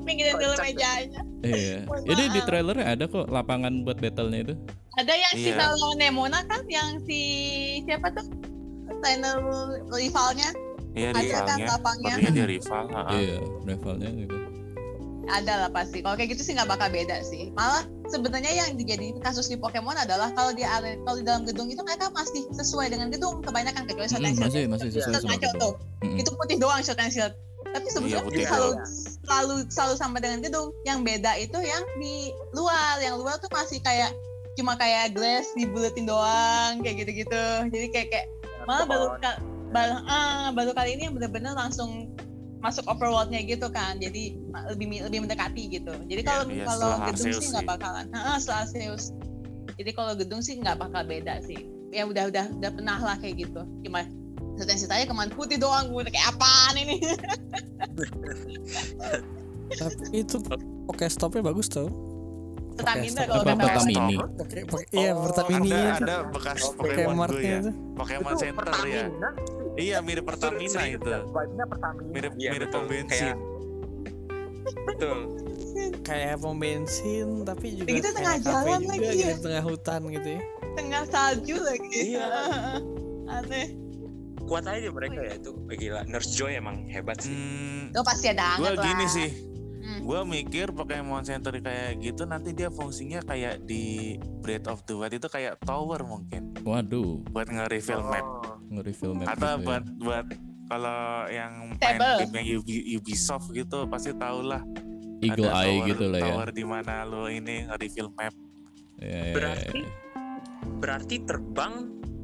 [0.00, 1.20] Pinggirin dulu mejanya.
[1.40, 1.76] Iya.
[1.86, 4.54] Jadi di trailernya ada kok lapangan buat battlenya itu.
[4.98, 5.56] Ada yang si Iya.
[5.56, 7.20] Melo Nemona kan yang si
[7.84, 8.26] siapa tuh?
[9.00, 9.38] Trainer
[9.88, 10.50] rivalnya
[10.92, 12.10] iya ada kan rivalnya lapangnya.
[12.10, 13.00] sepertinya dia rival ha.
[13.10, 14.36] Iya, levelnya gitu.
[15.30, 16.02] ada lah pasti.
[16.02, 17.54] Kalau kayak gitu sih nggak bakal beda sih.
[17.54, 21.70] Malah sebenarnya yang jadi kasus di Pokemon adalah kalau di area, kalau di dalam gedung
[21.70, 24.42] itu mereka masih sesuai dengan gedung kebanyakan kecuali Mm, and Shield.
[24.42, 25.54] masih masih sesuai sama gedung.
[25.62, 25.74] tuh.
[26.02, 26.18] Mm-mm.
[26.18, 27.34] Itu putih doang Sword and Shield.
[27.62, 28.86] Tapi Iya, putih selalu doang.
[29.22, 30.74] selalu selalu sama dengan gedung.
[30.82, 32.14] Yang beda itu yang di
[32.50, 32.98] luar.
[32.98, 34.10] Yang luar tuh masih kayak
[34.58, 37.44] cuma kayak glass dibuletin doang kayak gitu-gitu.
[37.70, 38.26] Jadi kayak kayak
[38.66, 39.06] malah baru
[39.70, 42.10] baru, ah, baru kali ini yang bener-bener langsung
[42.60, 43.96] masuk overworldnya gitu kan.
[43.96, 44.36] Jadi
[44.74, 45.94] lebih lebih mendekati gitu.
[46.06, 48.06] Jadi kalau iya, kalau setelah gedung sih nggak bakalan.
[48.12, 49.04] Heeh, setelah Arceus
[49.80, 51.56] jadi kalau gedung sih nggak bakal beda sih.
[51.88, 53.64] Ya udah udah udah pernah lah kayak gitu.
[53.86, 54.04] Cuma
[54.60, 57.00] cerita ceritanya ke mana putih doang gue kayak apaan ini?
[59.80, 60.36] Tapi itu
[60.84, 61.88] Pokestopnya bagus tau.
[62.76, 63.72] Pertamina Oke, kalau Apa nggak salah.
[63.72, 64.16] Pertamini?
[64.20, 67.60] Poke, poke, iya Oh, Pertamini ada ada bekas Oh, Pokemon Pokemartnya ya.
[67.96, 69.04] Pokemon Center ya.
[69.08, 69.30] Pertamina.
[69.76, 72.10] Iya mirip Pertamina Serius, itu Vibe-nya Pertamina.
[72.10, 73.40] mirip Iya, mirip pom bensin Kayak-
[74.86, 75.18] Betul.
[76.02, 79.28] Kayak pom bensin tapi juga Begitu kayak tengah jalan juga lagi gitu, ya.
[79.28, 80.42] di tengah hutan gitu ya.
[80.70, 82.26] tengah salju lagi Iya.
[83.36, 83.66] aneh
[84.42, 85.50] Kuat aja mereka ya itu.
[85.68, 87.30] Gila, Nurse Joy emang hebat sih.
[87.30, 89.30] hmm, itu pasti ada gue anget lah gini sih
[89.80, 90.04] Hmm.
[90.04, 95.08] gue mikir Pokemon Center kayak gitu nanti dia fungsinya kayak di Breath of the Wild
[95.10, 99.66] itu kayak tower mungkin Waduh, buat nge-reveal map Nge-reveal map atau gitu ya.
[99.66, 100.26] buat buat
[100.66, 102.16] kalau yang main Table.
[102.22, 104.62] game yang Ubi- Ubisoft gitu pasti tau lah
[105.20, 106.26] Eagle ada Eye tower, gitu lah ya.
[106.30, 108.34] tower di mana lo ini nge-reveal map
[108.96, 109.90] Iya, iya, Berarti iya.
[110.76, 111.74] berarti terbang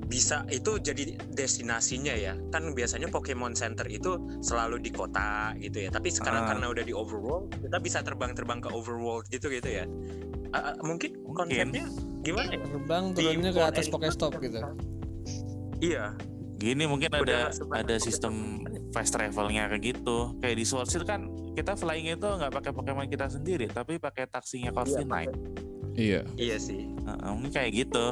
[0.06, 5.90] bisa itu jadi destinasinya ya kan biasanya Pokemon Center itu selalu di kota gitu ya
[5.90, 6.48] tapi sekarang Ah.
[6.48, 9.82] karena udah di overworld kita bisa terbang-terbang ke overworld gitu gitu ya
[10.52, 11.34] ah, mungkin, Mungkin.
[11.66, 11.84] konsepnya
[12.22, 14.62] gimana ya Terbang Di turunnya ke atas Pokestop gitu.
[15.80, 16.14] iya
[16.66, 18.58] Gini mungkin Udah ada ada sistem
[18.90, 20.34] fast travelnya kayak gitu.
[20.42, 24.26] Kayak di Sword Shield kan kita flying itu nggak pakai Pokemon kita sendiri, tapi pakai
[24.26, 25.30] taksinya Coffee Night.
[25.96, 26.26] Iya.
[26.36, 28.06] iya sih Heeh, mungkin kayak gitu.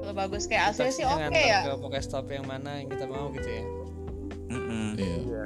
[0.00, 1.60] Kalau bagus kayak Arceus sih oke nganter ya.
[1.66, 3.64] Ke Pokestop yang mana yang kita mau gitu ya.
[4.48, 4.86] Mm-mm.
[4.96, 5.16] Iya.
[5.20, 5.44] Iya.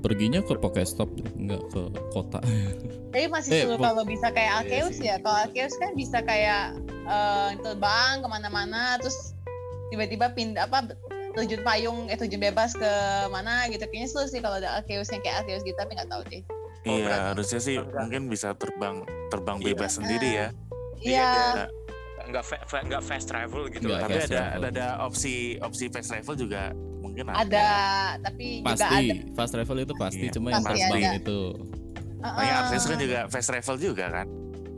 [0.00, 2.40] Perginya ke Pokestop nggak ke kota.
[3.12, 5.06] Tapi masih Eh, seru kalau bisa kayak Iya Arceus sih.
[5.10, 5.16] ya.
[5.20, 9.36] Kalau Arceus kan bisa kayak eh, terbang ke mana-mana, terus
[9.90, 10.94] tiba-tiba pindah apa
[11.30, 12.92] terjun payung, eh terjun bebas ke
[13.28, 13.82] mana gitu.
[13.84, 16.42] Kayaknya seru sih kalau ada Arceus yang kayak Arceus gitu, tapi nggak tahu deh.
[16.80, 18.00] Oh, Iya, berarti- harusnya sih enggak.
[18.00, 18.96] mungkin bisa terbang
[19.28, 19.66] terbang Iya.
[19.68, 20.48] bebas sendiri ya.
[20.96, 21.32] Iya.
[22.20, 24.00] dia nggak fa- fa- nggak fast travel gitu Nggak.
[24.00, 24.58] Tapi ada travel.
[24.60, 26.62] ada, ada opsi opsi fast travel juga
[27.00, 27.36] mungkin ada.
[27.40, 27.68] Ada,
[28.22, 28.86] tapi juga ada.
[28.86, 31.16] Pasti fast travel itu pasti, Iya, cuma yang pasti terbang ada.
[31.16, 31.40] itu.
[32.20, 32.60] Makanya Heeh.
[32.62, 34.26] Arceus kan juga fast travel juga kan.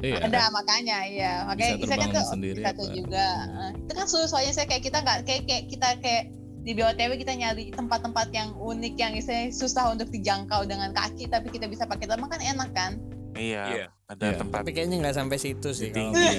[0.03, 0.19] Iya.
[0.21, 2.93] ada makanya ya makanya Bisa bisa kan tuh sendiri satu apa.
[2.93, 3.27] juga
[3.73, 6.25] itu kan seru soalnya saya kayak kita nggak kayak, kayak kita kayak
[6.59, 11.49] di BOTW kita nyari tempat-tempat yang unik yang istilahnya susah untuk dijangkau dengan kaki tapi
[11.49, 12.93] kita bisa pakai terbang kan enak kan
[13.33, 13.87] Iya, Iya.
[14.07, 14.39] ada Iya.
[14.39, 15.89] tempat Tapi kayaknya nggak sampai situ sih.
[15.89, 16.37] kalau tinggi.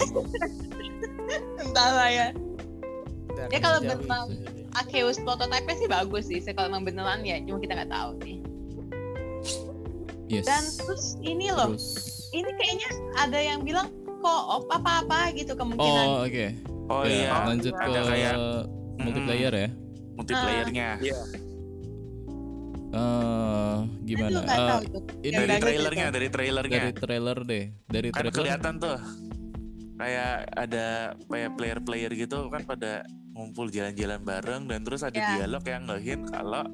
[1.59, 2.27] entahlah ya
[3.27, 4.05] udah Ya, kalau jadi.
[4.73, 8.37] Arceus prototipe sih bagus sih saya kalau emang beneran ya cuma kita nggak tahu nih
[10.29, 10.45] Yes.
[10.45, 12.22] dan terus ini loh Terus.
[12.33, 13.87] Ini kayaknya ada yang bilang
[14.19, 16.45] koop apa apa gitu kemungkinan Oh oke.
[16.85, 18.33] Oh Ya, iya, Lanjut ke ada kayak
[18.97, 19.69] multiplayer ya.
[20.13, 20.89] multiplayernya.
[20.99, 21.17] Iya.
[22.93, 24.29] Eh gimana?
[24.29, 25.01] Aduh, nggak Eh, tahu tuh.
[25.19, 26.79] ini Dari trailernya, dari trailernya.
[26.79, 27.65] dari trailer deh.
[27.87, 28.33] Dari kan trailer.
[28.35, 28.97] kelihatan tuh
[29.93, 30.85] kayak ada
[31.23, 35.27] kayak player-player gitu kan pada ngumpul jalan-jalan bareng dan terus ada Ya.
[35.35, 36.65] dialog yang ngehint kalau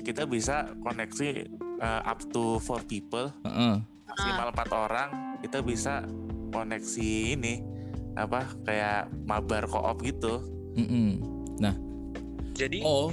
[0.00, 1.46] kita bisa koneksi
[1.78, 3.74] uh, up to four people Heeh.
[4.12, 5.08] Maksimal empat orang
[5.40, 6.04] kita bisa
[6.52, 7.64] koneksi ini
[8.14, 11.32] apa kayak mabar koop gitu Mm-mm.
[12.52, 13.08] Jadi Oh,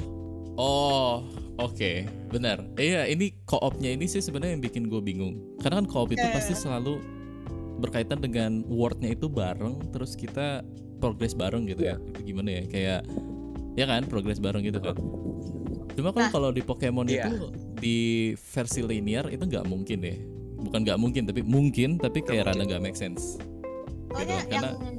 [0.60, 1.24] oh,
[1.58, 1.92] oke,
[2.28, 2.60] benar.
[2.76, 5.40] Iya, ini koopnya ini sih sebenarnya yang bikin gue bingung.
[5.64, 7.00] Karena kan koop itu Iya, pasti selalu
[7.80, 10.62] berkaitan dengan wordnya itu bareng, terus kita
[11.00, 11.96] progress bareng gitu ya.
[12.04, 12.64] Itu gimana ya?
[12.68, 13.02] Kayak
[13.80, 15.00] ya kan, progress bareng gitu kan.
[15.96, 16.32] Cuma kan Nah.
[16.32, 17.32] kalau di Pokemon Iya.
[17.32, 18.00] itu di
[18.36, 20.20] versi linear itu nggak mungkin deh.
[20.60, 23.40] Bukan nggak mungkin, tapi mungkin, tapi kayak rada nggak make sense.
[24.10, 24.98] Soalnya gitu, yang karena-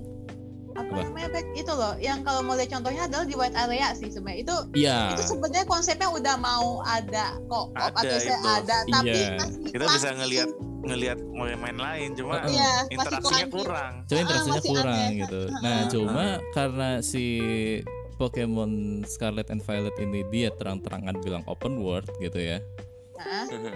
[0.70, 1.02] apa, Apa?
[1.02, 4.56] namanya itu loh yang kalau mau lihat contohnya adalah di white area sih sebenarnya itu
[4.78, 5.12] Iya.
[5.12, 8.48] itu sebenarnya konsepnya udah mau ada kok Ada atau saya itu.
[8.48, 9.28] ada tapi Iya.
[9.36, 10.48] masih kita bisa masih- ngelihat
[10.80, 15.10] ngelihat main lain cuma iya masih interaksinya kurang kurang Cuma Ah, interaksinya masih kurang aneh.
[15.18, 15.40] gitu.
[15.42, 15.60] Ah.
[15.60, 17.24] Nah, cuma karena si
[18.16, 18.72] Pokemon
[19.04, 22.62] Scarlet and Violet ini dia terang-terangan bilang open world gitu ya.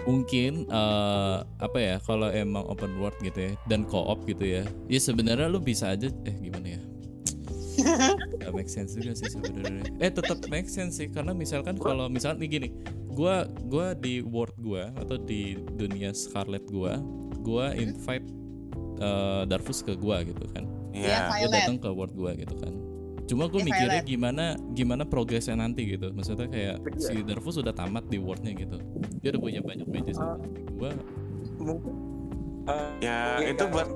[0.05, 4.63] Mungkin eh, apa ya kalau emang open world gitu ya dan co-op gitu ya.
[4.89, 6.81] Ya sebenarnya lu bisa aja eh gimana ya?
[8.41, 9.83] Gak make sense juga sih sebenarnya.
[9.99, 12.69] Eh tetap make sense sih karena misalkan kalau misalkan nih gini,
[13.11, 16.97] gua gua di world gua atau di dunia Scarlet gua,
[17.43, 18.25] gua invite
[19.03, 21.27] eh, Darvus ke gua gitu kan Iya.
[21.35, 22.71] Iya, dia datang ke world gua gitu kan
[23.25, 26.13] cuma gue mikirnya gimana gimana progresnya nanti gitu.
[26.13, 28.77] Maksudnya kayak si Darvus udah tamat di worldnya gitu.
[29.19, 30.37] Dia udah punya banyak badges Ah.
[30.73, 30.93] gua
[31.57, 31.93] mungkin
[32.65, 33.89] eh, ya itu buat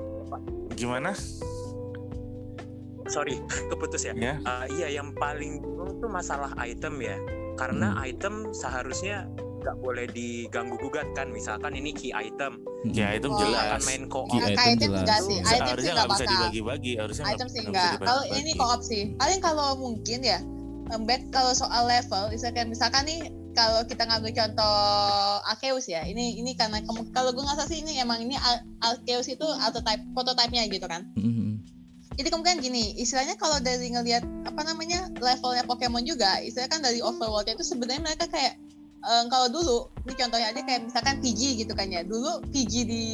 [0.74, 1.14] gimana?
[3.06, 3.38] Sorry
[3.70, 4.14] keputus ya.
[4.14, 4.38] Ya.
[4.42, 7.18] Uh, iya yang paling bingung tuh masalah item ya.
[7.58, 8.06] Karena Hmm.
[8.06, 9.26] item seharusnya
[9.60, 11.28] nggak boleh diganggu gugat kan.
[11.28, 12.60] Misalkan ini key item.
[12.80, 12.96] Mm-mm.
[12.96, 13.60] ya itu Oh, jelas.
[13.68, 15.00] akan main co Key item item jelas.
[15.00, 15.36] enggak sih?
[15.36, 16.92] Item sih harusnya nggak nggak bisa dibagi-bagi.
[16.96, 19.02] Harusnya nggak- item sih nggak enggak kalau ini co-op sih.
[19.14, 20.38] Paling kalau mungkin ya
[20.88, 23.20] em, bet kalau soal level misalkan misalkan nih
[23.50, 24.76] kalau kita ngambil contoh
[25.44, 26.02] Arceus ya.
[26.02, 30.02] Ini ini karena kalau gue nggak salah sih ini emang ini Ar- Arceus itu prototype
[30.10, 31.04] prototipenya gitu kan.
[31.14, 31.60] Mm-mm.
[32.10, 37.00] jadi kemungkinan gini istilahnya kalau dari ngelihat apa namanya levelnya Pokemon juga istilahnya kan dari
[37.00, 38.60] overworld itu sebenarnya mereka kayak
[39.04, 43.06] em, kalau dulu ini contohnya aja kayak misalkan PG gitu kan ya dulu PG di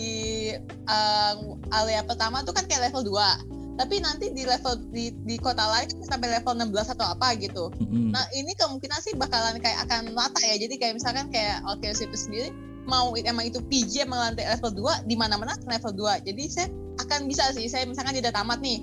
[0.86, 1.38] em,
[1.70, 5.92] area pertama tuh kan kayak level 2 tapi nanti di level di, di kota lain
[5.92, 8.08] kan sampai level 16 atau apa gitu Mm-mm.
[8.08, 10.56] Nah ini kemungkinan sih bakalan kayak akan rata ya.
[10.56, 12.48] Jadi kayak misalkan kayak Arceus itu sendiri
[12.88, 16.24] mau emang itu PJ emang lantai level 2 di mana-mana level 2.
[16.24, 16.68] Jadi saya
[17.04, 18.80] akan bisa sih saya misalkan udah tamat nih.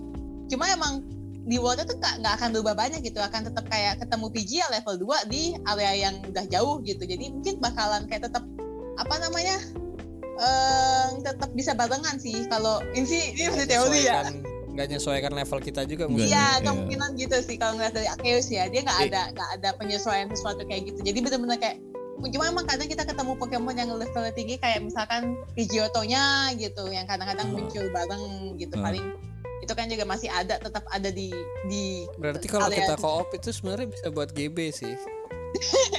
[0.53, 1.01] Cuma emang
[1.43, 3.19] di world itu nggak nggak akan berubah banyak gitu.
[3.19, 7.03] Akan tetap kayak ketemu PJ ya level 2 di area yang udah jauh gitu.
[7.03, 8.43] Jadi mungkin bakalan kayak tetap
[8.95, 9.57] apa namanya?
[10.33, 14.25] eh tetap bisa barengan sih kalau ini sih ini masih teori ya.
[14.73, 16.25] Nggak menyesuaikan level kita juga mungkin.
[16.25, 16.65] Iya, iya.
[16.65, 18.65] kemungkinan gitu sih kalau ngeliat dari Arceus ya.
[18.65, 19.05] Dia nggak Eh.
[19.13, 20.99] ada nggak ada penyesuaian sesuatu kayak gitu.
[21.05, 21.77] Jadi bener-bener kayak
[22.23, 27.51] cuma emang kadang kita ketemu Pokemon yang level tinggi kayak misalkan Pidgeotto-nya gitu yang kadang-kadang
[27.51, 27.53] Ah.
[27.53, 28.23] muncul bareng
[28.57, 28.89] gitu Ah.
[28.89, 29.05] paling
[29.63, 31.31] itu kan juga masih ada tetap ada di
[31.65, 34.93] di Berarti kalau area- kita co-op itu sebenarnya bisa buat GB sih.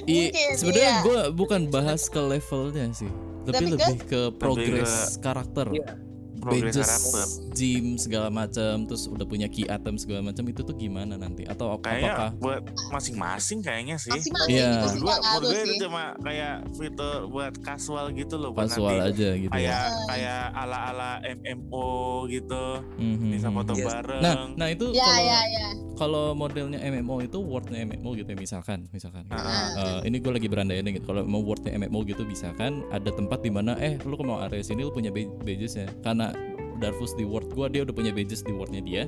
[0.04, 1.00] Iya, Mungkin, sebenarnya iya.
[1.00, 3.08] gue bukan bahas ke levelnya sih,
[3.44, 5.66] tapi Lebih ke- lebih ke progres karakter.
[5.70, 5.94] Iya.
[6.36, 7.26] Progres Badges, karakter.
[7.54, 11.42] Gym segala macam, terus udah punya key item segala macam itu tuh gimana nanti?
[11.44, 14.10] Atau Kayaknya apakah buat masing-masing kayaknya sih.
[14.46, 14.82] Iya.
[14.82, 18.50] gitu sih Menurut gua itu cuma kayak fitur buat casual gitu loh.
[18.50, 19.50] buat casual nanti aja gitu?
[19.50, 19.54] ya?
[19.54, 20.04] Kayak Iya.
[20.10, 21.90] kayak ala-ala MMO
[22.26, 22.64] gitu.
[22.96, 23.86] Mhm, Bisa foto Yes.
[23.86, 24.20] bareng.
[24.20, 25.66] Nah, nah itu Ya kalau ya ya.
[25.94, 29.22] kalau modelnya MMO itu wordnya MMO gitu ya misalkan, misalkan.
[29.24, 29.38] gitu.
[29.76, 31.04] Eh, ini gue lagi berandai gitu.
[31.04, 34.58] Kalau mau wordnya MMO gitu bisa kan ada tempat di mana eh lu mau area
[34.58, 35.86] sini lu punya ba- badges ya.
[36.00, 36.32] Karena
[36.78, 39.02] Darfus di word gua dia udah punya badges di wordnya dia.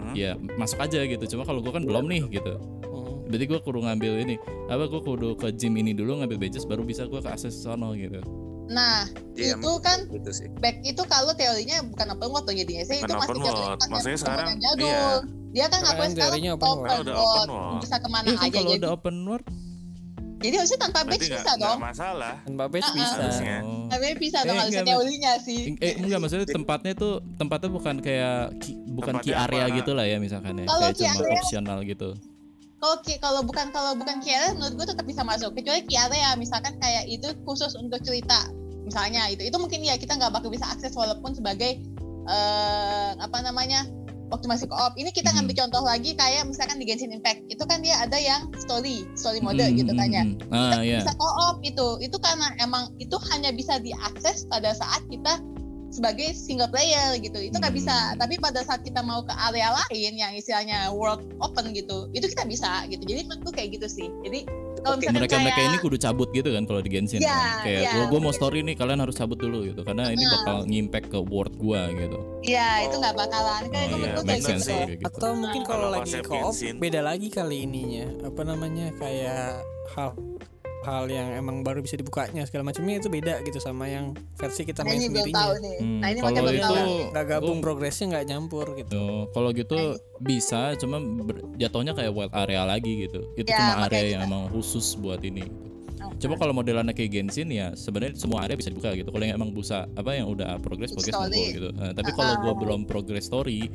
[0.00, 0.14] Hmm?
[0.14, 1.24] Ya masuk aja gitu.
[1.36, 2.54] Cuma kalau gua kan belum nih gitu.
[2.86, 3.26] Hmm.
[3.30, 4.36] Berarti gua kudu ngambil ini.
[4.66, 7.94] Apa gua kudu ke gym ini dulu ngambil badges baru bisa gua ke akses sono
[7.94, 8.18] gitu.
[8.70, 10.46] Nah Iya, itu kan gitu sih.
[10.62, 14.48] back itu kalau teorinya bukan open world tuh jadinya sih itu masih konsep Maksudnya sekarang,
[14.62, 14.86] jadul.
[14.86, 15.06] iya.
[15.50, 17.00] Dia kan ngakuin sekarang open, open world.
[17.02, 17.80] Udah open world.
[17.82, 19.46] bisa ke mana kan aja kalau jadi udah open world
[20.40, 22.34] jadi harusnya tanpa badge nggak bisa nggak dong masalah.
[22.42, 22.96] Tanpa badge Ah, ah.
[22.96, 23.14] bisa.
[23.20, 23.56] Harusnya.
[23.60, 23.86] Oh.
[23.86, 27.96] tapi bisa Eh, dong harusnya enggak, teorinya sih Eh enggak maksudnya tempatnya tuh tempatnya bukan
[27.98, 29.76] kayak ki- bukan key Tempatnya area apa?
[29.76, 30.64] gitu lah ya misalkan ya.
[30.64, 32.10] Kalau Kayak key cuma area- opsional gitu.
[32.76, 36.30] kalau ki- kalau bukan kalau bukan Kiara menurut gue tetap bisa masuk kecuali Kiara ya
[36.34, 38.48] misalkan kayak itu khusus untuk cerita
[38.82, 41.76] misalnya itu itu mungkin ya kita nggak bakal bisa akses walaupun sebagai
[42.22, 43.84] eh apa namanya
[44.30, 47.82] waktu masih co-op ini kita ngambil contoh lagi kayak misalkan di Genshin Impact itu kan
[47.82, 50.54] dia ada yang story story mode Mhm, gitu kan ya mhm.
[50.54, 51.02] Ah ya.
[51.02, 55.42] bisa co-op itu itu karena emang itu hanya bisa diakses pada saat kita
[55.90, 58.22] sebagai single player gitu itu nggak bisa Hmm.
[58.22, 62.46] tapi pada saat kita mau ke area lain yang istilahnya world open gitu itu kita
[62.46, 64.46] bisa gitu jadi menurutku kayak gitu sih jadi
[64.80, 67.62] kalau misalkan mereka mereka kayak ini kudu cabut gitu kan kalau di Genshin Iya, kan.
[67.66, 67.92] kayak iya.
[67.92, 71.18] gua gua mau story nih kalian harus cabut dulu gitu karena ini bakal ngimpact ke
[71.20, 72.16] word gua gitu
[72.50, 75.62] ya itu nggak bakalan kayak oh itu iya kayak gitu sih kayak gitu Atau mungkin
[75.62, 76.74] kalau lagi Genshin.
[76.76, 78.06] beda lagi kali ininya.
[78.24, 80.10] Apa namanya kayak hal
[80.80, 84.80] hal yang emang baru bisa dibukanya segala macamnya itu beda gitu sama yang versi kita
[84.80, 85.36] nah main ini sendirinya.
[85.36, 86.76] tahu nih Hmm, nah ini kalau itu
[87.10, 88.96] Nggak gabung progresnya nggak nyampur gitu.
[88.96, 89.76] Oh, kalau gitu
[90.18, 93.20] bisa, cuma ber- jatuhnya kayak wild area lagi gitu.
[93.34, 95.44] Itu Ya, cuma area kita- yang emang khusus buat ini.
[95.44, 95.68] gitu.
[96.16, 99.08] Coba kalau modelannya kayak Genshin ya sebenarnya semua area bisa dibuka gitu.
[99.08, 101.44] Kalau yang emang bisa apa yang udah progress progress Story.
[101.54, 101.68] gitu.
[101.70, 103.70] Nah, tapi kalau gua belum progress story,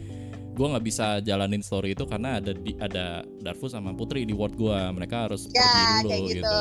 [0.51, 3.05] gua nggak bisa jalanin story itu karena ada di ada
[3.39, 4.89] Darfus sama Putri di world gua.
[4.89, 6.37] Mereka harus ya pergi dulu kayak gitu.
[6.37, 6.59] gitu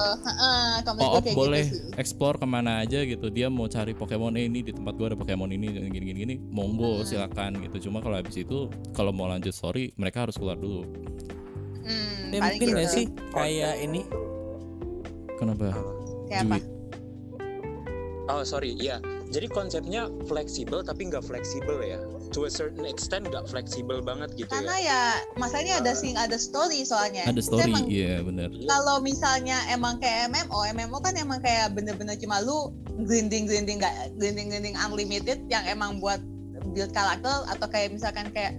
[0.96, 1.94] Co-op kayak boleh gitu sih.
[1.96, 3.26] explore ke mana aja gitu.
[3.28, 6.34] Dia mau cari Pokemon eh, ini di tempat gua ada Pokemon ini gini gini gini.
[6.40, 7.06] Monggo Hmm.
[7.06, 7.88] silakan gitu.
[7.88, 10.84] Cuma kalau habis itu kalau mau lanjut story mereka harus keluar dulu.
[11.84, 12.74] hmm, Ya, mungkin gitu.
[12.74, 14.02] nggak sih kayak ini
[15.38, 15.74] Kenapa?
[16.28, 16.58] kayak apa.
[18.24, 19.04] Oh sorry, ya.
[19.28, 22.00] Jadi konsepnya fleksibel tapi nggak fleksibel ya.
[22.32, 24.90] To a certain extent nggak fleksibel banget gitu karena ya.
[24.90, 25.00] ya
[25.38, 28.50] masalahnya ada sing ada story soalnya Ada story, iya benar.
[28.66, 32.74] kalau misalnya emang kayak MMO, MMO kan emang kayak bener-bener cuma lu
[33.06, 36.18] grinding grinding nggak grinding grinding unlimited yang emang buat
[36.74, 38.58] build karakter atau kayak misalkan kayak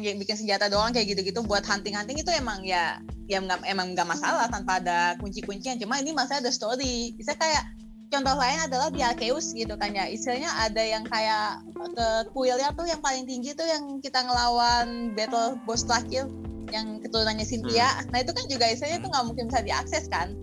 [0.00, 3.00] yang bikin senjata doang kayak gitu-gitu buat hunting-hunting itu emang ya
[3.32, 7.16] ya nggak emang nggak masalah tanpa ada kunci-kuncian cuma ini masalah ada story.
[7.16, 7.64] Bisa kayak
[8.12, 10.04] contoh lain adalah di Arceus gitu kan ya.
[10.04, 15.56] Istilahnya ada yang kayak ke kuilnya tuh yang paling tinggi tuh yang kita ngelawan battle
[15.64, 16.28] boss terakhir
[16.68, 17.88] yang keturunannya Cynthia.
[18.12, 20.36] Nah itu kan juga istilahnya tuh nggak mungkin bisa diakses kan.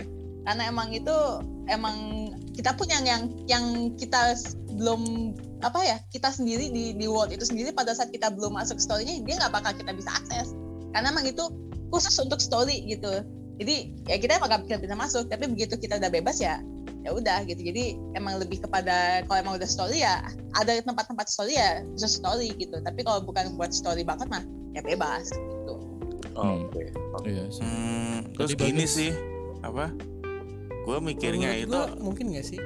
[0.50, 1.14] Karena emang itu
[1.70, 1.98] emang
[2.58, 3.66] kita pun yang yang yang
[4.02, 4.34] kita
[4.74, 8.80] belum apa ya kita sendiri di di world itu sendiri pada saat kita belum masuk
[8.80, 10.58] storynya dia nggak bakal kita bisa akses.
[10.90, 11.46] Karena emang itu
[11.90, 13.26] khusus untuk story gitu
[13.60, 13.76] jadi
[14.08, 16.64] ya kita emang gak bisa masuk tapi begitu kita udah bebas ya
[17.04, 20.20] ya udah gitu jadi emang lebih kepada kalau emang udah story ya
[20.60, 24.44] ada tempat-tempat story ya khusus story gitu tapi kalau bukan buat story banget mah
[24.76, 25.80] ya bebas gitu
[26.40, 26.72] Hmm.
[26.72, 26.84] Oke.
[27.28, 27.64] Iya sih.
[27.64, 28.96] Hmm, terus Tadi gini bagus.
[28.96, 29.12] sih
[29.60, 29.86] apa?
[30.88, 32.60] Gue mikirnya Menurut itu gua mungkin nggak sih?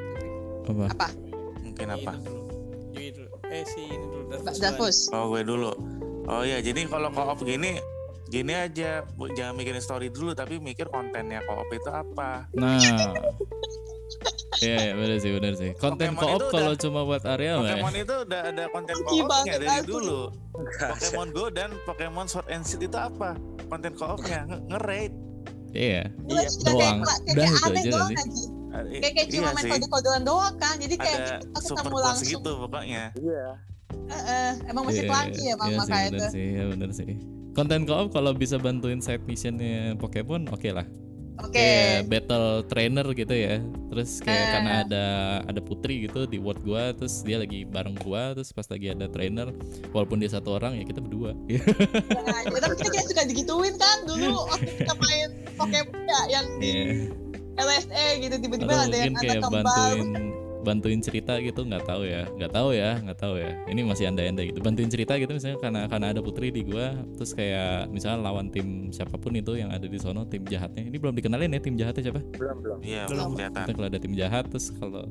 [0.93, 1.07] Apa?
[1.65, 2.13] mungkin apa?
[2.21, 2.41] Ini dulu.
[2.93, 3.29] Jadi dulu.
[3.49, 4.23] Eh si ini dulu
[5.17, 5.71] Oh gue dulu.
[6.23, 7.83] Oh iya, jadi kalau co-op gini,
[8.33, 12.49] gini aja, Bu, jangan mikirin story dulu, tapi mikir kontennya co-op itu apa.
[12.51, 12.81] Nah.
[14.55, 15.71] Iya, iya benar sih, benar sih.
[15.75, 17.61] Konten Pokemon itu kalau udah- cuma buat area mah.
[17.63, 17.73] ya.
[17.75, 19.87] Pokemon itu udah ada konten banget dari aku.
[19.91, 20.21] dulu.
[20.91, 23.37] Pokemon Go dan Pokemon Sword and Shield itu apa?
[23.67, 25.13] Konten co-opnya nge- nge-raid.
[25.71, 26.03] Iya.
[26.23, 26.99] Iya, doang.
[27.01, 28.11] Udah itu aja doang.
[28.13, 29.71] Eh, Kayak kayak cuma iya main sih.
[29.71, 30.75] kode-kodean doang kan.
[30.75, 32.29] Jadi kayak Ada kita super ketemu langsung.
[32.31, 33.03] gitu pokoknya.
[33.15, 33.45] Iya.
[34.03, 36.89] Eh, eh, emang masih Iya, clunky ya bang iya sih, makanya itu sih, ya bener
[36.91, 37.11] sih.
[37.53, 40.89] Konten co-op kalau bisa bantuin side missionnya Pokemon, oke lah.
[41.33, 43.61] oke Kayak battle trainer gitu ya.
[43.89, 44.49] Terus kayak Eh.
[44.53, 45.05] karena ada
[45.45, 49.05] ada putri gitu di world gua, terus dia lagi bareng gua, terus pas lagi ada
[49.05, 49.53] trainer,
[49.89, 51.33] walaupun dia satu orang ya kita berdua.
[51.33, 56.45] Nah, ya, tapi kita kayak suka digituin kan dulu waktu kita main Pokemon ya yang
[56.57, 56.85] di Iya.
[57.53, 60.09] LSE gitu tiba-tiba ada yang anak kayak kembar bantuin
[60.63, 63.51] bantuin cerita gitu nggak tahu ya nggak tahu ya nggak tahu ya.
[63.67, 64.59] Ini masih andai-andai gitu.
[64.63, 68.89] Bantuin cerita gitu misalnya karena karena ada putri di gua terus kayak misalnya lawan tim
[68.89, 70.87] siapa pun itu yang ada di sono tim jahatnya.
[70.87, 72.21] Ini belum dikenalin ya tim jahatnya siapa?
[72.39, 72.77] Belum belum.
[72.81, 73.35] Iya, Belum.
[73.35, 73.63] kelihatan.
[73.67, 75.03] Kita kalau ada tim jahat terus kalau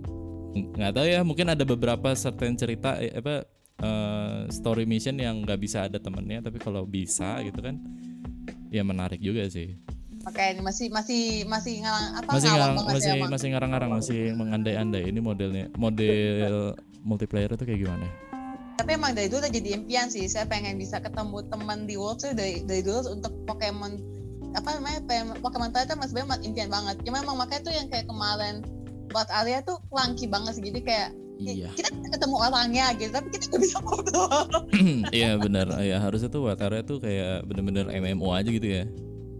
[0.52, 3.48] nggak tahu ya mungkin ada beberapa certain cerita eh, apa
[3.80, 7.80] eh, story mission yang nggak bisa ada temennya tapi kalau bisa gitu kan
[8.68, 9.76] ya menarik juga sih
[10.22, 13.90] Oke, ini masih masih masih ngalang apa masih ngawang ngarang banget masih ya masih ngarang-ngarang
[13.90, 18.06] masih mengandai-andai ini modelnya model multiplayer itu kayak gimana
[18.72, 20.26] Tapi emang dari dulu udah jadi impian sih.
[20.26, 23.92] Saya pengen bisa ketemu teman di World tuh dari dari dulu untuk Pokemon
[24.58, 25.00] apa namanya
[25.38, 26.96] Pokemon- Tower itu mas sebenarnya impian banget.
[27.06, 28.64] Cuma emang makanya tuh yang kayak kemarin
[29.12, 30.64] buat area tuh clunky banget sih.
[30.66, 31.08] Jadi kayak
[31.38, 34.30] iya kita ketemu orangnya gitu, tapi kita nggak bisa ngobrol.
[35.20, 38.82] iya benar ya harusnya tuh Watara tuh kayak bener-bener MMO aja gitu ya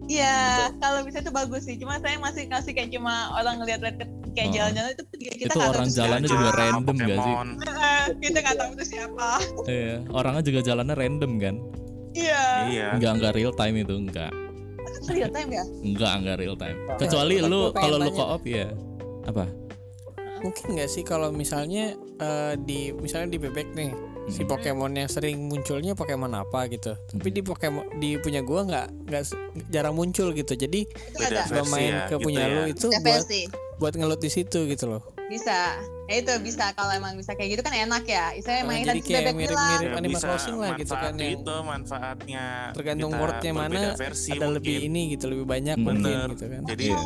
[0.05, 0.37] Iya,
[0.77, 1.77] kalau bisa tuh bagus sih.
[1.77, 3.97] Cuma saya masih kasih kayak cuma orang ngeliat-liat
[4.33, 4.55] kayak Oh.
[4.55, 6.35] jalan-jalan itu kita Itu nggak orang tahu jalannya siapa.
[6.35, 7.35] juga random gak sih?
[8.19, 9.29] Kita nggak tahu itu siapa.
[9.67, 11.55] iya orangnya juga jalannya random kan
[12.13, 12.43] Iya.
[12.67, 12.87] Iya.
[12.97, 14.33] nggak nggak real time itu nggak
[14.83, 15.65] Kan real time ya?
[15.65, 18.69] nggak nggak real time kecuali lu kalau lu co-op ya
[19.25, 19.45] apa
[20.41, 23.91] Mungkin nggak sih kalau misalnya eh, di misalnya di bebek nih
[24.25, 24.49] si Mhm.
[24.49, 26.95] Pokemon yang sering munculnya Pokemon apa gitu.
[26.95, 29.23] Tapi di Pokemon di punya gua nggak nggak
[29.69, 30.55] jarang muncul gitu.
[30.55, 31.43] Jadi Itu Beda ada.
[31.45, 32.53] gua Versi main ya, ke gitu punya ya.
[32.53, 33.41] lu itu Ada buat versi.
[33.77, 35.03] buat ngelut di situ gitu loh.
[35.27, 35.75] Bisa.
[36.05, 38.31] Ya itu bisa kalau emang bisa kayak gitu kan enak ya.
[38.39, 41.13] Saya Nah, main jadi tadi si kayak bebek mirip-mirip Ya, bisa Crossing lah gitu kan,
[41.17, 44.91] yang itu manfaatnya tergantung wordnya mana versi ada lebih mungkin.
[44.93, 45.89] ini gitu lebih banyak Bener.
[45.89, 46.63] mungkin gitu kan.
[46.69, 47.01] jadi Iya.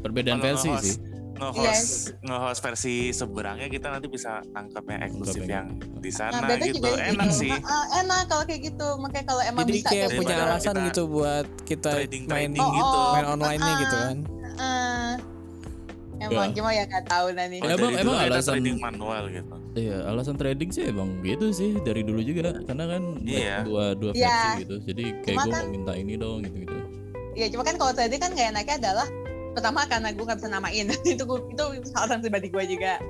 [0.00, 0.96] perbedaan versi sih
[1.38, 1.88] nge-host
[2.20, 6.78] nge-host versi seberangnya kita nanti bisa tangkap yang eksklusif yang di Nah, sana bebek gitu
[6.80, 7.40] juga enak gitu.
[7.40, 8.88] sih ah, enak kalau kayak gitu.
[8.98, 10.44] Makanya kalau emang Jadi bisa kayak punya gitu.
[10.44, 13.10] Alasan kita gitu buat kita trading main trading Oh, gitu oh.
[13.12, 14.02] main online-nya gitu Ah.
[14.02, 14.16] kan.
[14.58, 15.12] Ah.
[16.18, 17.56] emang gimana ya nggak tahu nanti.
[17.56, 22.02] Kalau Emang- emang alasan- trading manual gitu Iya, alasan trading sih emang gitu sih dari
[22.02, 23.62] dulu juga karena kan Iya.
[23.62, 24.26] dua dua Iya.
[24.26, 24.76] versi gitu.
[24.84, 26.74] Jadi kayak Cuma gue kan- mau minta ini dong gitu-gitu.
[27.32, 29.06] Iya cuma kan kalau tadi kan gak enaknya adalah
[29.58, 33.02] pertama karena gue nggak bisa namain itu gua- itu alasan pribadi gue juga.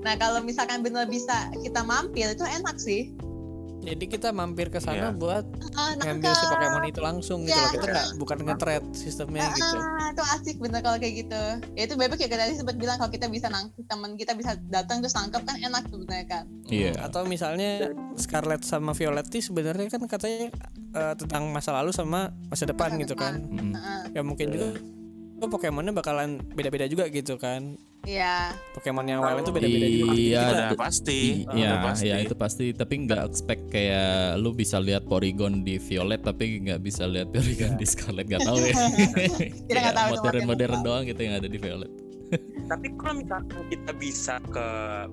[0.00, 3.14] Nah kalau misalkan bener bisa kita mampir itu enak sih.
[3.82, 5.10] Jadi kita mampir ke sana Iya.
[5.12, 5.42] buat
[5.74, 6.44] Ah, ngambil si.
[6.46, 7.62] Pokemon itu langsung gitu Iya.
[7.64, 7.70] loh.
[7.72, 9.74] Kita nggak bukan nge-trade sistemnya gitu.
[9.74, 11.42] Ah, itu asik bener kalau kayak gitu.
[11.74, 15.02] Ya itu bebek ya tadi sempat bilang kalau kita bisa nangkep teman kita bisa datang
[15.02, 16.44] terus nangkep kan enak sebenarnya kan.
[16.64, 16.94] Iya.
[17.00, 20.54] Atau misalnya Scarlet sama Violet ini sebenarnya kan katanya
[20.92, 23.32] eh, tentang masa lalu sama masa depan Masa gitu depan.
[23.34, 23.50] kan.
[23.50, 23.72] Mm.
[23.74, 24.02] Heeh.
[24.12, 24.68] Ya mungkin juga
[25.42, 27.74] oh, Pokemonnya bakalan beda-beda juga gitu kan.
[28.02, 28.50] Iya.
[28.74, 30.10] Pokemon yang wild itu beda-beda juga.
[30.10, 31.20] Iya, Kita- udah d- pasti
[31.54, 32.64] Iya, pasti ya itu pasti.
[32.74, 37.78] Tapi nggak expect kayak lu bisa lihat Porygon di Violet, tapi nggak bisa lihat Porygon
[37.78, 38.26] di Scarlet.
[38.26, 38.74] Nggak tahu ya.
[39.70, 41.92] Kita nggak tahu itu Modern modern makin doang gitu yang ada di Violet.
[42.70, 44.66] Tapi kalau misalkan kita bisa ke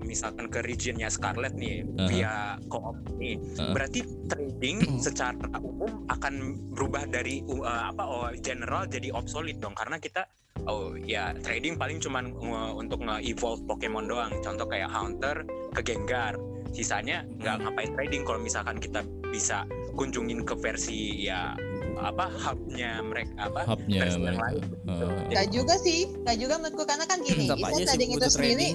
[0.08, 2.08] misalkan ke regionnya Scarlet nih Aha.
[2.08, 2.34] via
[2.72, 3.76] co-op nih, Aha.
[3.76, 4.00] berarti
[4.32, 10.24] trading secara umum akan berubah dari uh, apa oh, general jadi obsolete dong karena kita
[10.68, 14.32] oh ya trading paling cuman nge- untuk nge-evolve Pokemon doang.
[14.40, 15.44] Contoh kayak Haunter
[15.76, 16.40] ke Gengar.
[16.70, 19.02] Sisanya nggak ngapain trading kalau misalkan kita
[19.34, 19.66] bisa
[19.98, 21.58] kunjungin ke versi ya
[22.00, 24.42] apa hubnya mereka apa Hubnya mereka.
[24.48, 24.76] lain gitu.
[24.88, 25.12] Oh.
[25.30, 28.70] Gak juga sih, gak juga menurutku karena kan gini, sih trading itu sendiri.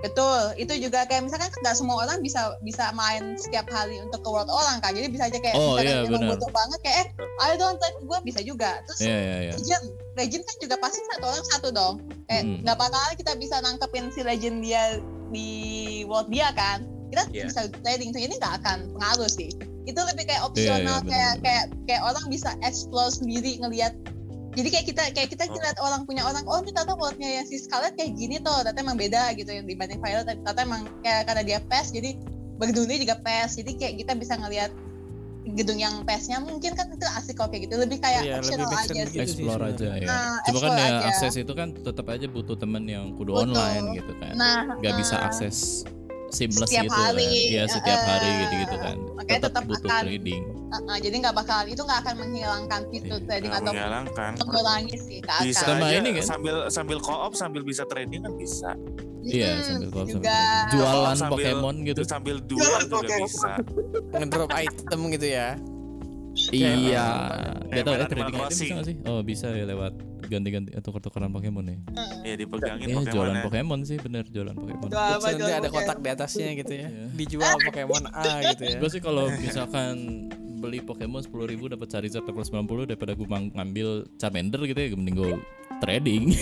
[0.00, 4.28] Betul, itu juga kayak misalkan nggak semua orang bisa bisa main setiap hari untuk ke
[4.32, 6.30] world orang kan, jadi bisa aja kayak Oh, misalkan iya, emang benar.
[6.32, 7.06] butuh banget kayak eh
[7.44, 8.80] ayo dong gue bisa juga.
[8.88, 9.52] Terus Iya, iya, iya.
[9.52, 9.84] legend,
[10.16, 11.94] legend kan juga pasti satu orang satu dong.
[12.24, 12.56] Kayak Mm.
[12.64, 14.82] nggak bakalan kita bisa nangkepin si legend dia
[15.28, 15.50] di
[16.08, 16.80] world dia kan,
[17.12, 17.44] kita Iya.
[17.52, 19.52] bisa trading tuh ini nggak akan pengaruh sih.
[19.90, 23.92] Itu lebih kayak Iya, opsional iya, kayak benar, kayak kayak orang bisa explore sendiri ngelihat
[24.50, 25.52] jadi kayak kita kayak kita Oh.
[25.52, 28.80] ngeliat orang punya orang oh ini ternyata worldnya yang si Scarlet kayak gini tuh ternyata
[28.80, 32.10] emang beda gitu yang dibanding Violet ternyata emang kayak karena dia PES jadi
[32.56, 34.70] berdunia juga PES jadi kayak kita bisa ngelihat
[35.48, 38.68] gedung yang PES-nya mungkin kan itu asik kok kayak gitu lebih kayak Iya, lebih optional
[38.68, 39.08] make aja sih gitu.
[39.08, 40.06] sih Explore aja ya.
[40.06, 41.08] Nah, Cuma kan ya aja.
[41.08, 43.54] akses itu kan tetap aja butuh temen yang kudu Betul.
[43.54, 44.32] online gitu kan.
[44.36, 45.56] nah Nggak bisa nah, akses
[46.30, 47.04] seamless Setiap gitu kan.
[47.08, 48.96] hari, Iya, setiap eh, hari gitu-gitu kan.
[49.12, 50.42] makanya tetap butuh akan- trading.
[50.70, 54.32] Uh-uh, jadi nggak bakal itu nggak akan menghilangkan fitur Iya, trading atau menghilangkan.
[54.38, 55.40] mengurangi sih atas.
[55.42, 56.24] Bisa Sama aja ini kan?
[56.24, 58.70] sambil sambil co-op sambil bisa trading kan bisa.
[59.20, 60.70] Iya, Hmm, sambil co-op, sambil juga trading.
[60.72, 62.02] jualan Sambil- Pokemon gitu.
[62.04, 63.26] Sambil duel Jualan juga Pokemon.
[63.26, 63.52] bisa.
[64.12, 65.48] ngedrop item gitu ya
[66.50, 67.06] Iya.
[67.68, 68.96] Gak tau ya trading item bisa gak sih?
[69.04, 69.92] Oh bisa ya lewat
[70.30, 71.76] ganti-ganti atau tuker-tukeran Pokemon ya.
[72.22, 73.42] Ya dipegangin Iya jualan.
[73.42, 74.88] Pokemon sih bener jualan Pokemon.
[74.88, 77.06] Jual apa, nanti ada kotak di atasnya gitu ya Iya.
[77.12, 79.94] dijual Pokemon A gitu ya Gue sih kalau misalkan
[80.56, 85.16] beli Pokemon 10.000 ribu dapat Charizard level 90 daripada gue ngambil Charmander gitu ya mending
[85.16, 85.32] gue
[85.78, 86.22] trading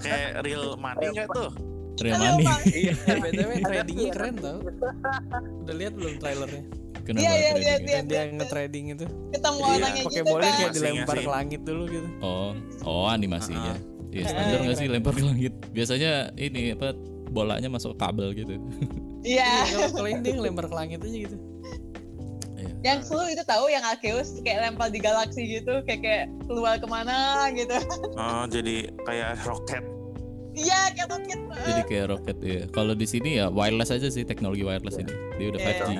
[0.00, 1.50] Kayak real money nggak tuh?
[1.96, 2.42] real money
[2.74, 4.58] iya btw tradingnya keren tau
[5.62, 6.62] udah lihat belum trailernya
[7.04, 7.84] kenapa Iya, iya, trading iya, gitu?
[7.84, 7.94] iya.
[7.94, 10.50] yang dia nge-trading itu ketemu Iya, orangnya gitu Pokemon kan.
[10.50, 12.50] kayak dilempar ke langit dulu gitu oh
[12.82, 16.94] oh animasinya Iya Eh, standar nggak sih lempar ke langit biasanya ini apa
[17.28, 18.54] bolanya masuk kabel gitu
[19.26, 19.64] Iya.
[19.66, 21.36] Kalau- kalau ini dia ngelempar ke langit aja gitu
[22.54, 22.70] Iya.
[22.86, 26.86] Yang seru itu tahu yang Arceus kayak lempar di galaksi gitu, kayak kayak keluar ke
[26.86, 27.74] mana gitu.
[28.14, 29.82] Oh jadi kayak roket.
[30.54, 31.38] Iya, kayak roket.
[31.60, 35.50] jadi kayak roket ya kalau di sini ya wireless aja sih teknologi wireless ini dia
[35.50, 35.68] udah Iya.
[35.74, 35.92] 5G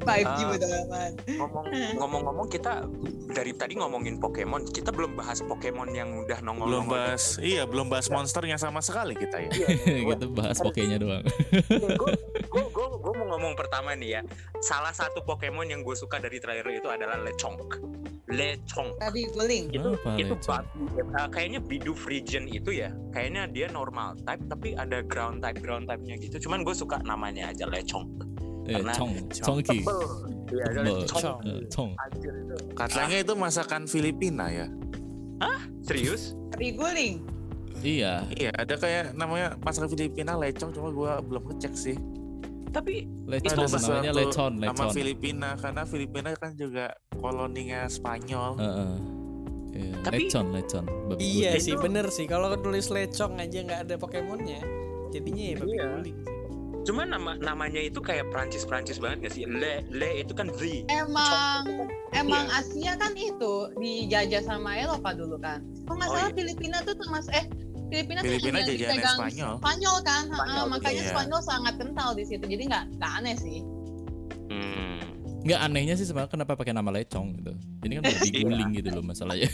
[0.00, 0.48] 5G Ah.
[0.56, 1.12] udah aman.
[1.28, 1.64] Ngomong
[2.00, 2.88] ngomong-ngomong kita
[3.30, 7.86] dari tadi ngomongin Pokemon, kita belum bahas Pokemon yang udah nongol Belum bahas, iya belum
[7.92, 9.50] bahas monsternya sama sekali kita ya.
[10.10, 11.22] gitu bahas pokenya doang.
[11.68, 14.22] gue gue gue mau ngomong pertama nih ya.
[14.64, 17.78] Salah satu Pokemon yang gue suka dari trailer itu adalah Lechonk.
[18.30, 18.94] Lechonk.
[18.98, 19.74] Tapi guling.
[19.74, 22.94] itu Apa itu uh, kayaknya Bidoof region itu ya.
[23.10, 26.48] Kayaknya dia normal type tapi ada ground type ground type nya gitu.
[26.48, 28.29] Cuman gue suka namanya aja Lechonk
[28.70, 28.94] eh Karena-
[30.48, 31.02] iya ada Tebel.
[31.02, 32.56] Lechonk Eh, Chong Anjir, itu.
[32.72, 34.66] Katanya itu masakan Filipina ya.
[35.80, 37.14] serius Tapi guling.
[37.80, 41.96] iya Iya ada kayak namanya masakan Filipina lecong cuma gua belum ngecek sih.
[42.68, 48.52] tapi Lecon Ada namanya Lecon Sama Lecon Filipina karena Filipina kan juga koloninya Spanyol.
[48.56, 48.94] Heeh.
[49.72, 51.64] Iya, Tapi- Lecon Lecon babi iya guling.
[51.64, 54.60] sih bener sih kalau tulis lecong aja nggak ada Pokemonnya
[55.10, 55.84] jadinya ya babi Iya.
[55.88, 56.38] guling sih
[56.80, 60.82] cuman nama namanya itu kayak Prancis Prancis banget gak sih Le Le itu kan the
[60.88, 61.64] Emang
[62.10, 62.58] emang Iya.
[62.58, 65.60] Asia kan itu dijajah sama Eropa dulu kan.
[65.84, 66.36] Kalau nggak Oh, salah iya.
[66.36, 67.44] Filipina tuh termasuk eh
[67.86, 69.54] Filipina, Filipina tuh dipegang Spanyol.
[69.58, 71.10] Spanyol kan, Spanyol, makanya iya.
[71.10, 72.44] Spanyol sangat kental di situ.
[72.44, 73.58] Jadi nggak nggak aneh sih.
[74.46, 74.98] hmm.
[75.40, 77.52] nggak anehnya sih sebenarnya kenapa pakai nama Lecong gitu
[77.82, 78.40] ini kan babi Iya.
[78.44, 79.48] guling gitu loh masalahnya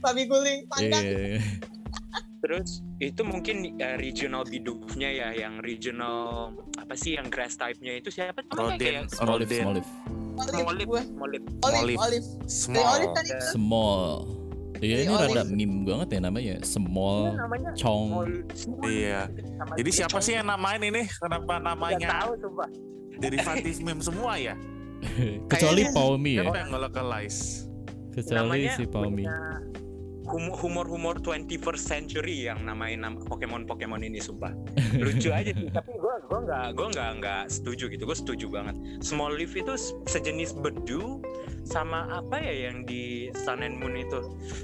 [0.00, 1.02] babi guling, panjang.
[1.94, 2.20] Iya.
[2.44, 2.70] Terus
[3.00, 8.44] itu mungkin uh, regional Bidoof-nya ya, yang regional apa sih yang grass type-nya itu siapa
[8.52, 9.86] namanya Roden, kayak Smoliv Roden, Smoliv
[10.34, 11.06] Olive, Molip.
[11.14, 11.42] Molip.
[11.62, 11.98] Olive, Olive.
[12.02, 12.26] Olive.
[13.14, 13.54] Dari small.
[13.54, 14.10] Small
[14.82, 15.54] Iya ini rada Olive.
[15.54, 18.44] meme banget ya namanya Small namanya Chong Molip.
[18.84, 19.30] Iya.
[19.30, 20.26] Sama Jadi siapa Chong.
[20.26, 21.02] sih yang namain ini?
[21.08, 22.68] Kenapa namanya tahu sumpah.
[23.22, 24.54] derivatif meme semua ya?
[25.52, 27.40] kecuali Paumi ya Siapa yang nge-localize?
[28.14, 29.24] kecuali Namanya si Paumi
[30.34, 34.50] punya humor humor humor 21st century yang namain nama Pokemon Pokemon ini sumpah
[35.04, 38.74] lucu aja sih tapi gue gua nggak gua nggak nggak setuju gitu gue setuju banget
[39.00, 41.22] Small Leaf itu se- sejenis bedu
[41.62, 43.04] sama apa ya yang di
[43.36, 44.18] Sun and Moon itu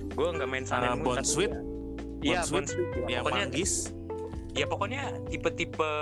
[0.08, 1.48] gue nggak main Sun Ah, and Moon tapi Bonsweet?
[1.48, 1.62] ya-
[2.20, 2.52] iya Bonsweet?
[2.52, 3.06] Bonsweet ya.
[3.08, 3.72] Yang pokoknya manggis?
[4.50, 5.00] ya pokoknya
[5.30, 5.92] tipe-tipe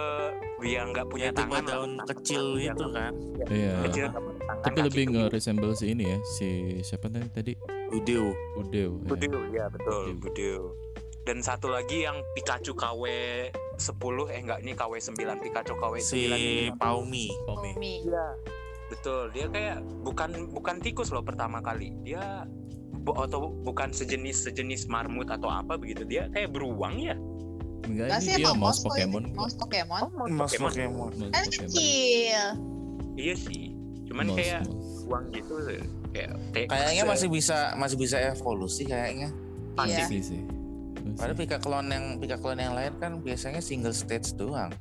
[0.64, 3.12] yang nggak punya Ya, tipe tangan daun kecil itu kan?
[3.46, 4.06] Iya kecil
[4.50, 5.12] tangan, tapi lebih kecil.
[5.22, 6.48] nge-resemble si ini ya si
[6.80, 7.52] siapa tadi tadi
[7.88, 8.32] Udeo.
[8.54, 9.06] Udeo ya.
[9.06, 10.18] Budeo, ya betul, Budeo.
[10.18, 10.64] Budeo.
[11.22, 13.04] Dan satu lagi yang Pikachu KW
[13.76, 13.84] 10
[14.28, 16.72] eh enggak ini KW 9 Pikachu KW 9 Si ini.
[16.74, 17.28] Paumi.
[17.44, 17.94] Paumi Umi.
[18.02, 18.26] Iya.
[18.88, 21.92] Betul, dia kayak bukan bukan tikus loh pertama kali.
[22.02, 22.48] Dia
[22.98, 26.02] bu- atau bukan sejenis sejenis marmut atau apa begitu.
[26.02, 27.12] Dia kayak beruang ya.
[27.80, 29.36] enggak sih dia mouse mouse Pokemon Pokemon.
[29.38, 30.00] Mouse Pokemon.
[30.30, 31.08] Mas Pokemon.
[31.08, 31.68] Mouse Kan Pokemon.
[31.68, 32.42] kecil.
[33.14, 33.64] Iya sih.
[34.08, 35.54] Cuman kayak beruang gitu
[36.12, 39.28] kayak kayak Kayaknya masih bisa masih bisa evolusi kayaknya.
[39.76, 40.06] pasti Iya.
[40.10, 40.42] Sih, sih.
[41.14, 44.74] Padahal pika klon yang pika klon yang lain kan biasanya single stage doang.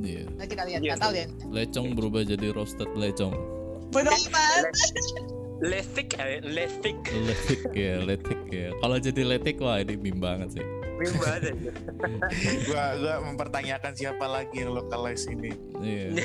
[0.00, 0.24] Iya.
[0.32, 1.26] Nah, kita lihat, Iya, nggak tahu deh.
[1.52, 3.36] Lecong berubah jadi roasted lecong.
[3.92, 4.72] Bener banget.
[5.60, 8.72] Letik, eh, letik, Letik ya, letik ya.
[8.80, 10.66] Kalau jadi letik wah ini meme banget sih.
[11.00, 11.42] Meme banget.
[12.68, 15.56] gua gua mempertanyakan siapa lagi yang localize ini.
[15.80, 16.20] Iya.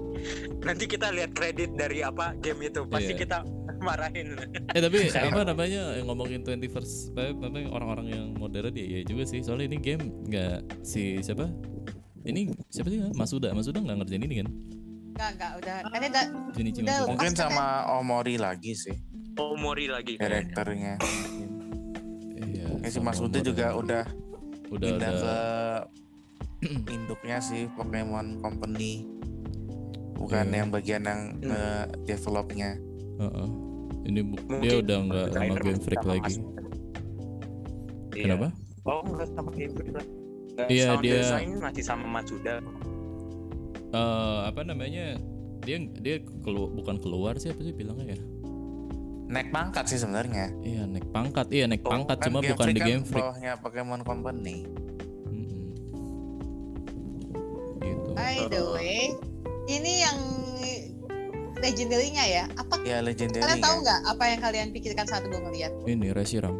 [0.66, 3.20] Nanti kita lihat kredit dari apa game itu, pasti Iya.
[3.20, 3.38] kita
[3.84, 4.32] marahin.
[4.72, 9.28] Eh tapi apa namanya yang ngomongin 21st apa namanya orang-orang yang modern ya, ya juga
[9.28, 9.44] sih.
[9.44, 11.52] Soalnya ini game nggak si siapa?
[12.24, 13.04] Ini siapa sih?
[13.12, 13.52] Masuda.
[13.52, 14.48] Masuda nggak ngerjain ini kan?
[15.14, 15.76] Enggak, enggak, udah.
[15.92, 16.24] Kan udah
[16.56, 16.98] Junichi Udah.
[17.06, 18.96] Mungkin sama Omori lagi sih
[19.34, 20.98] Omori lagi karakternya.
[22.84, 23.46] Ya, si Mas Uda modern.
[23.46, 24.02] juga udah
[24.70, 25.20] udah pindah ada
[26.60, 29.08] ke induknya sih Pokemon Company
[30.14, 30.56] bukan Iya.
[30.56, 31.50] yang bagian yang Hmm.
[31.50, 32.76] eh, developnya
[33.16, 33.48] Heeh.
[34.04, 36.42] ini bu- dia Mungkin udah nggak sama Game Freak sama lagi Mas-
[38.10, 38.22] Iya.
[38.22, 38.48] kenapa
[38.84, 40.04] Oh, enggak sama Game Freak lah.
[40.54, 42.54] Nggak, Iya, sound dia- design masih sama Matsuda.
[43.90, 45.16] Eh, apa namanya
[45.60, 48.18] dia dia kelu bukan keluar sih apa sih bilangnya ya
[49.34, 52.66] naik pangkat sih sebenarnya iya naik pangkat iya naik Oh, pangkat Kan cuma Game bukan
[52.68, 54.56] di kan Game Freak bawahnya Pokemon Company
[55.26, 55.62] Mm-mm.
[57.80, 59.10] gitu By the way,
[59.66, 60.18] ini yang
[61.56, 62.44] legendary-nya ya.
[62.54, 63.82] Apa ya legendary kalian tahu ya.
[63.82, 65.72] nggak apa yang kalian pikirkan saat gue ngeliat?
[65.84, 66.54] ini Reshiram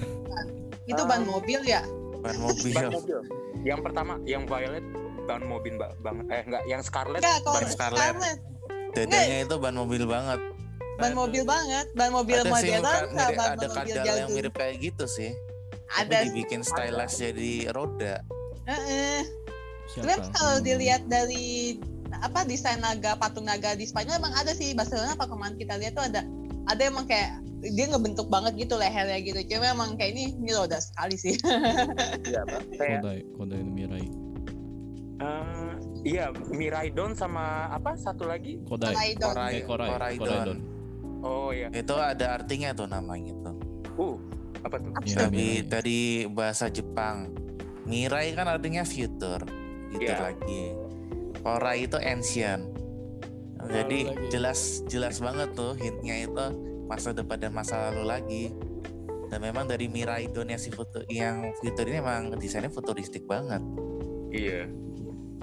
[0.90, 1.06] Itu Ah.
[1.06, 1.84] ban mobil ya?
[2.18, 3.18] ban mobil Ban mobil.
[3.62, 4.84] Yang pertama, yang Violet
[5.24, 6.24] ban mobil ba- banget.
[6.28, 8.00] Eh enggak, yang Scarlet Enggak, ban Scarlet.
[8.02, 8.38] Scarlet,
[8.92, 10.40] dadanya itu ban mobil banget
[10.96, 14.16] ban mobil banget, ban mobil ada sih modern ka- sama mirip- ban ada mobil kadal
[14.16, 15.30] yang mirip kayak gitu sih.
[15.90, 16.10] Ada.
[16.12, 18.22] Tapi dibikin stylish jadi roda.
[18.64, 19.20] Heeh.
[19.86, 20.06] siapa?
[20.08, 20.64] Tapi kalau Hmm.
[20.64, 21.76] dilihat dari
[22.14, 24.72] apa desain naga patung naga di Spanyol emang ada sih.
[24.72, 26.24] Barcelona apa kemarin kita lihat tuh ada
[26.64, 27.36] ada emang kayak
[27.66, 29.40] dia ngebentuk banget gitu lehernya gitu.
[29.46, 31.36] Cuma emang kayak ini ini roda sekali sih.
[32.24, 32.42] Iya.
[32.72, 34.06] Kayak Kodai no Mirai.
[35.14, 35.72] Eh,
[36.04, 38.58] iya, Miraidon sama apa satu lagi?
[38.64, 38.92] Kodai.
[39.14, 39.28] Koraidon.
[39.28, 40.18] Korai, Eh, Korai Koraidon.
[40.18, 40.58] Koraidon
[41.24, 41.72] Oh iya.
[41.72, 43.56] itu ada artinya tuh namanya tuh
[43.94, 44.18] Uh,
[44.60, 44.90] apa tuh?
[44.90, 45.20] Apa Iya, tuh?
[45.22, 45.66] dari Mirai.
[45.66, 47.30] dari bahasa Jepang
[47.84, 49.42] Mirai kan artinya future
[49.90, 50.18] gitu Iya.
[50.22, 50.62] lagi
[51.38, 52.64] Korai itu ancient
[53.64, 54.28] jadi lagi.
[54.28, 56.44] jelas jelas banget tuh hintnya itu
[56.84, 58.44] masa depan dan masa lalu lagi
[59.26, 63.64] dan memang dari Miraidon yang si foto yang future ini emang desainnya futuristik banget
[64.28, 64.66] Iya.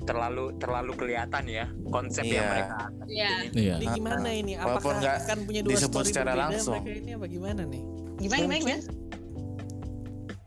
[0.01, 2.33] Terlalu terlalu kelihatan ya konsep Iya.
[2.33, 3.29] yang mereka Iya.
[3.51, 4.51] iya Jadi gimana ini?
[4.55, 6.81] Walaupun Apakah nggak akan punya dua disebut story secara berbeda langsung.
[6.81, 7.81] mereka ini apa gimana nih?
[8.17, 8.99] gimana gimana Mungkin gimana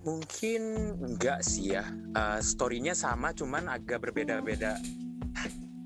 [0.04, 0.62] Mungkin
[1.00, 1.84] enggak sih ya.
[2.12, 4.76] Eh, story-nya sama, cuman agak berbeda-beda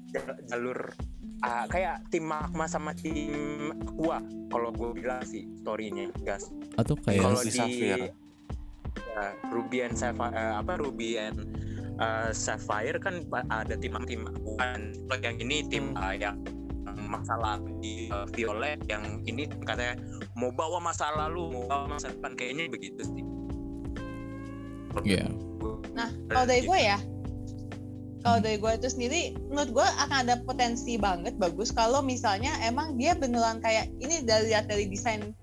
[0.08, 0.90] Jal- jalur.
[1.38, 3.30] ah, kayak tim Magma sama tim
[3.78, 4.18] Aqua.
[4.48, 6.50] Kalau gue bilang sih story-nya, gas.
[6.74, 7.94] atau kayak Kalau Ruby di Sapphire.
[7.94, 8.08] ya,
[9.48, 11.38] Ruby and Sapphire, eh, apa Ruby and
[11.98, 14.26] eh, Sapphire kan ada tim-tim.
[14.58, 16.02] Kalau yang ini tim Hmm.
[16.08, 16.36] eh, yang
[17.08, 19.98] masalah di eh, Violet, yang ini katanya
[20.34, 23.24] mau bawa masa lalu, mau bawa masa depan kayaknya begitu sih.
[25.04, 25.30] Iya.
[25.94, 26.98] Nah, kalau dari gue ya,
[28.26, 32.98] kalau dari gue itu sendiri, menurut gue akan ada potensi banget bagus kalau misalnya emang
[32.98, 35.34] dia beneran kayak ini dari lihat dari desain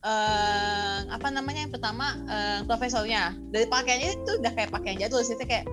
[0.00, 5.36] eh apa namanya yang pertama eh, profesornya dari pakaiannya itu udah kayak pakaian jadul sih
[5.36, 5.68] kayak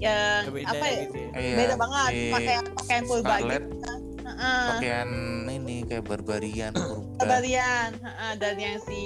[0.00, 1.30] yang Beda apa ya, gitu ya.
[1.36, 3.92] Iya, beda banget si pakaian pakaian purba Scarlet gitu.
[4.20, 4.64] Heeh.
[4.76, 5.08] pakaian
[5.48, 9.02] ini kayak barbarian purba Barbarian, heeh, dan yang si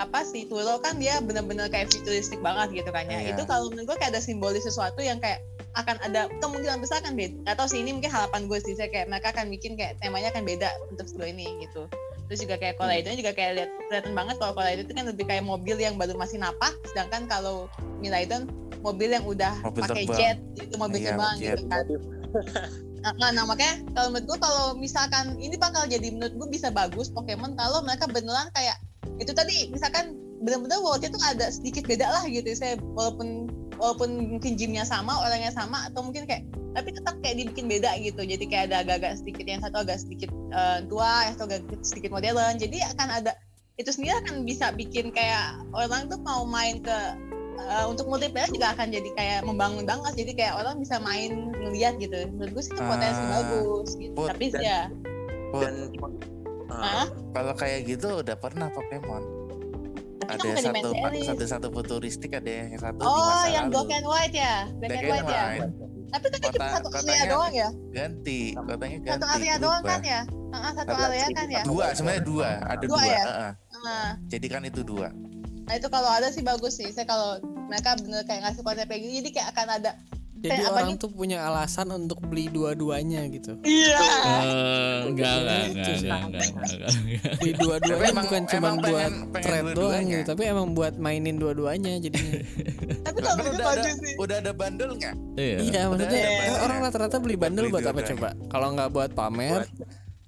[0.00, 3.20] apa si Turo kan dia bener-bener kayak futuristik banget gitu kan ya.
[3.20, 3.36] Iya.
[3.36, 5.44] Itu kalau menurut gue kayak ada simbolis sesuatu yang kayak
[5.76, 7.36] akan ada kemungkinan besar kan beda.
[7.52, 10.48] Atau sih ini mungkin harapan gue sih saya kayak mereka akan bikin kayak temanya kan
[10.48, 11.84] beda untuk sebuah ini gitu.
[12.26, 15.24] Terus juga kayak Korea itu juga kayak lihat kelihatan banget kalau Korea itu kan lebih
[15.28, 17.70] kayak mobil yang baru masih napak, sedangkan kalau
[18.02, 18.48] Milaidon
[18.82, 21.56] mobil yang udah pakai jet itu mobil Iya, terbang jet.
[21.56, 21.84] gitu kan.
[23.06, 27.06] Nah, nah makanya kalau menurut gue kalau misalkan ini bakal jadi menurut gue bisa bagus
[27.06, 28.82] Pokemon kalau mereka beneran kayak
[29.22, 33.46] itu tadi misalkan benar-benar worldnya tuh ada sedikit beda lah gitu saya walaupun
[33.78, 36.44] walaupun mungkin gymnya sama orangnya sama atau mungkin kayak
[36.76, 40.28] tapi tetap kayak dibikin beda gitu jadi kayak ada agak-agak sedikit yang satu agak sedikit
[40.52, 43.32] eh, tua atau agak sedikit modern jadi akan ada
[43.76, 46.96] itu sendiri akan bisa bikin kayak orang tuh mau main ke
[47.58, 50.12] eh, untuk multiplayer juga akan jadi kayak membangun banget.
[50.16, 52.16] Jadi kayak orang bisa main ngeliat gitu.
[52.30, 54.14] Menurut gue sih itu potensi Ah, bagus gitu.
[54.14, 54.80] Put, tapi dan- ya.
[55.48, 55.74] Put, dan
[56.66, 57.06] Hah?
[57.32, 59.22] kalau kayak gitu udah pernah Pokemon.
[60.18, 63.46] Tapi ada kan di main satu satu satu futuristik ada yang satu di oh masa
[63.46, 63.74] yang lalu.
[63.78, 64.54] black and white ya?
[64.66, 65.44] Black, Black and and white ya?
[65.46, 65.72] white.
[66.06, 67.68] tapi kan cuma satu area doang ya?
[67.90, 68.40] ganti.
[68.54, 70.20] Katanya ganti satu area doang kan ya?
[70.26, 71.62] Heeh, satu Ada area kan ya?
[71.62, 72.48] dua sebenarnya dua.
[72.64, 73.22] Ada Dua dua, ya?
[73.22, 73.52] heeh.
[73.76, 75.08] Nah, jadi kan itu dua
[75.66, 77.36] nah itu kalau ada sih bagus sih saya kalau
[77.66, 79.92] mereka bener kayak ngasih konsep kayak gini jadi kayak akan ada
[80.36, 81.00] Jadi Kayak orang apanya?
[81.00, 83.56] tuh punya alasan untuk beli dua-duanya gitu.
[83.64, 87.32] iya Eh, enggak enggak enggak enggak enggak enggak, enggak.
[87.40, 92.36] Beli dua-duanya bukan cuma buat trade doang gitu, tapi emang buat mainin dua-duanya jadinya.
[93.00, 95.56] tapi kalau udah ada bagus sih udah ada bundle-nya Iya.
[95.58, 96.60] iya, maksudnya ada banyak.
[96.60, 98.28] orang rata-rata beli bundle Beli buat apa coba?
[98.46, 99.66] Kalau nggak buat pamer, buat,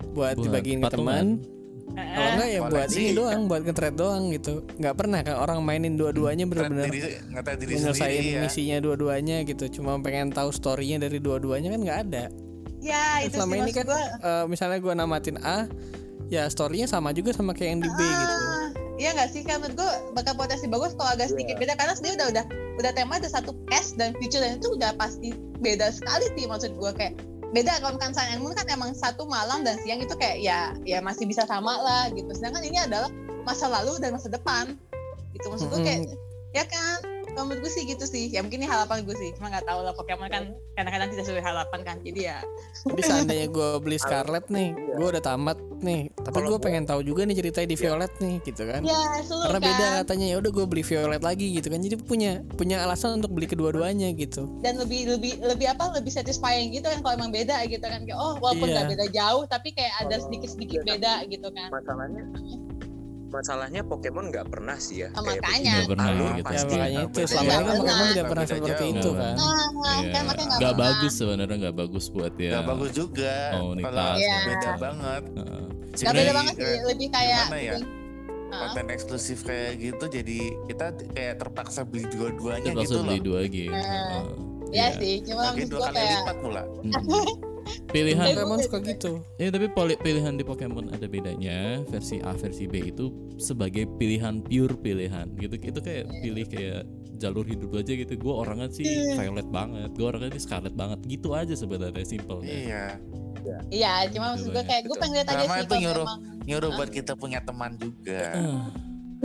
[0.09, 1.27] Buat dibagiin ke teman.
[1.95, 4.55] Kalau nggak ya buat ini doang, buat nge-trade doang gitu.
[4.77, 9.65] Nggak pernah kan orang mainin dua-duanya diri menyelesaikan sendiri ya misinya dua-duanya gitu.
[9.81, 12.25] Cuma pengen tahu story-nya dari dua-duanya kan nggak ada.
[12.79, 15.67] ya itu Selama sih ini kan gua eh, misalnya gua namatin A,
[16.31, 18.35] ya story-nya sama juga sama kayak yang di B gitu.
[18.39, 18.69] Ah,
[18.99, 21.63] iya nggak sih kan menurut gue bakal potensi bagus kalau agak sedikit Iya.
[21.63, 22.45] beda karena sebenarnya udah udah
[22.79, 26.71] udah tema ada satu past dan future dan itu udah pasti beda sekali sih maksud
[26.79, 27.15] gue kayak
[27.49, 30.77] beda kalau kan Sun and Moon kan emang satu malam dan siang itu kayak ya
[30.85, 32.29] ya masih bisa sama lah gitu.
[32.37, 33.09] Sedangkan ini adalah
[33.49, 34.77] masa lalu dan masa depan.
[35.33, 36.01] Gitu maksud gue kayak
[36.53, 39.47] ya kan kalau menurut gue sih gitu sih ya mungkin ini harapan gue sih cuma
[39.49, 42.39] nggak tahu lah Pokemon kan kadang-kadang tidak sesuai harapan kan jadi ya
[42.83, 46.11] Tapi seandainya gue beli Scarlet nih, gue udah tamat nih.
[46.17, 47.83] Tapi gue pengen tahu juga nih ceritanya di Iya.
[47.85, 48.81] Violet nih, gitu kan?
[48.83, 51.79] ya seluruh Karena kan beda katanya ya udah gue beli Violet lagi gitu kan.
[51.79, 54.47] Jadi punya punya alasan untuk beli kedua-duanya gitu.
[54.59, 58.19] dan lebih lebih lebih apa lebih satisfying gitu kan kalau emang beda gitu kan kayak
[58.19, 58.75] oh walaupun Iya.
[58.77, 62.23] nggak beda jauh tapi kayak ada Kalau- sedikit sedikit iya, beda gitu kan masalahnya
[63.29, 65.73] masalahnya Pokemon nggak pernah sih ya Oh, kayak makanya.
[65.75, 66.39] Nggak pernah Alur gitu.
[66.39, 67.77] Ya pasti makanya nggak itu selama ini kan.
[67.79, 68.95] Pokemon Nggak pernah beda seperti jauh.
[68.95, 69.35] itu kan.
[69.35, 69.45] nah,
[69.99, 70.11] Iya.
[70.11, 70.75] kan makanya nggak nggak pernah.
[70.91, 73.35] bagus sebenarnya nggak bagus buat ya Gak bagus juga.
[73.53, 73.87] Komunitas.
[73.89, 74.37] Kalau Iya.
[74.45, 75.23] beda banget.
[75.31, 75.65] Heeh.
[75.99, 77.77] nggak beda banget sih lebih kayak gimana ya?
[78.49, 83.25] Konten eksklusif kayak gitu jadi kita kayak terpaksa beli dua-duanya Terpaksa gitu beli loh.
[83.27, 84.25] dua game Nah, Heeh.
[84.69, 84.87] Iya Iya.
[84.95, 86.63] sih cuma dua kali kayak lipat pula.
[87.89, 89.13] Pilihan Pokemon suka gitu.
[89.37, 91.81] Ya tapi poli- pilihan di Pokemon ada bedanya.
[91.85, 95.31] Versi A versi B itu sebagai pilihan pure pilihan.
[95.35, 96.83] Gitu itu kayak pilih kayak
[97.17, 98.13] jalur hidup aja gitu.
[98.15, 99.91] Gue orangnya sih Violet banget.
[99.93, 100.99] Gue orangnya sih Scarlet banget.
[101.05, 102.99] Gitu aja sebenarnya simpel Iya.
[103.69, 103.93] iya.
[104.09, 107.13] Cuma maksud gue kayak gue pengen lihat aja sih itu nyuruh memang nyuruh buat kita
[107.15, 108.33] punya teman juga.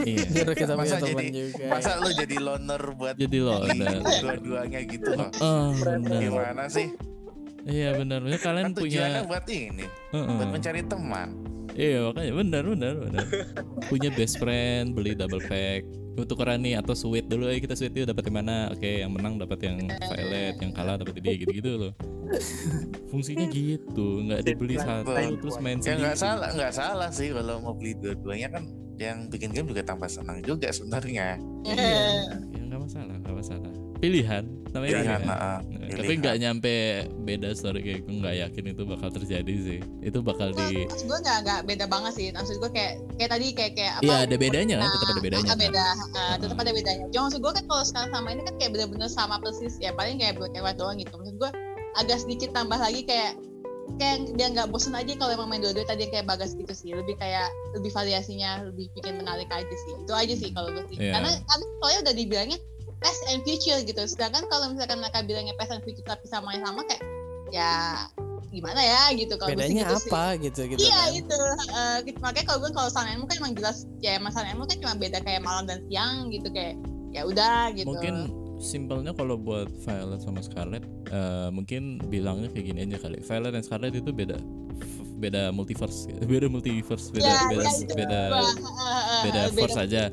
[0.01, 0.25] iya.
[0.33, 1.65] Biar kita Masa jadi- juga.
[1.69, 3.85] Masa lu jadi loner buat jadi lo beli
[4.19, 5.09] dua-duanya gitu?
[5.13, 5.29] Loh.
[5.37, 6.89] Ah, benar Gimana sih?
[7.66, 8.20] Iya benar.
[8.22, 10.36] Maksudnya kalian Kan punya buat ini, Heeh.
[10.36, 11.30] buat mencari teman.
[11.74, 13.26] iya makanya benar benar benar.
[13.89, 15.82] Punya best friend beli double pack.
[16.14, 18.70] Untuk nih atau sweet dulu eh kita sweet yuk dapat yang mana?
[18.70, 21.93] Oke yang menang dapat yang violet yang kalah dapat ini gitu gitu loh.
[23.09, 25.09] Fungsinya gitu nggak dibeli satu
[25.41, 26.22] terus main Ya nggak sendiri.
[26.22, 28.64] salah, nggak salah sih kalau mau beli dua-duanya kan
[28.99, 31.37] yang bikin game juga tambah senang juga sebenarnya.
[31.65, 33.71] Iya, ya nggak masalah, nggak masalah.
[34.03, 34.43] Pilihan,
[34.75, 35.31] namanya Pilihan, pilihan.
[35.31, 35.99] ah, Nah, pilihan.
[36.03, 36.73] Tapi nggak nyampe
[37.23, 39.79] beda story kayak gue nggak yakin itu bakal terjadi sih.
[40.03, 43.47] Itu bakal di, maksud gue nggak nggak beda banget sih maksud gue kayak kayak tadi
[43.55, 45.47] kayak kayak apa iya ada bedanya kan, tetap ada bedanya.
[45.47, 45.59] Kan.
[45.59, 45.85] beda
[46.19, 49.09] ah, tetap ada bedanya cuma maksud gue kan kalau sekarang sama ini kan kayak bener-bener
[49.09, 51.51] sama persis ya paling kayak black and white doang gitu maksud gue
[51.95, 53.39] agak sedikit tambah lagi kayak
[53.99, 57.13] kayak dia nggak bosen aja kalau emang main dua-dua tadi kayak bagas gitu sih lebih
[57.19, 61.19] kayak lebih variasinya lebih bikin menarik aja sih itu aja sih kalau gue sih Iya.
[61.19, 62.57] karena kan soalnya udah dibilangnya
[63.03, 66.81] past and future gitu sedangkan kalau misalkan mereka bilangnya past and future tapi samanya sama
[66.88, 67.03] kayak
[67.51, 67.71] ya
[68.53, 70.11] gimana ya gitu kalau sih Bedanya gitu sih.
[70.13, 71.09] apa gitu gitu Iya kan.
[71.17, 71.39] itu
[72.05, 72.17] gitu.
[72.21, 75.65] makanya kalau gue kalau Moon kan emang jelas ya Moon kan cuma beda kayak malam
[75.65, 76.77] dan siang gitu kayak
[77.13, 77.93] ya udah gitu.
[77.93, 83.20] Mungkin simpelnya kalau buat Violet sama Scarlet, eh, mungkin bilangnya kayak gini aja kali.
[83.20, 84.39] Violet dan Scarlet itu beda,
[84.74, 88.22] f- beda multiverse, beda multiverse, beda Ya, beda ya, itu beda
[89.22, 90.03] beda eh, force aja.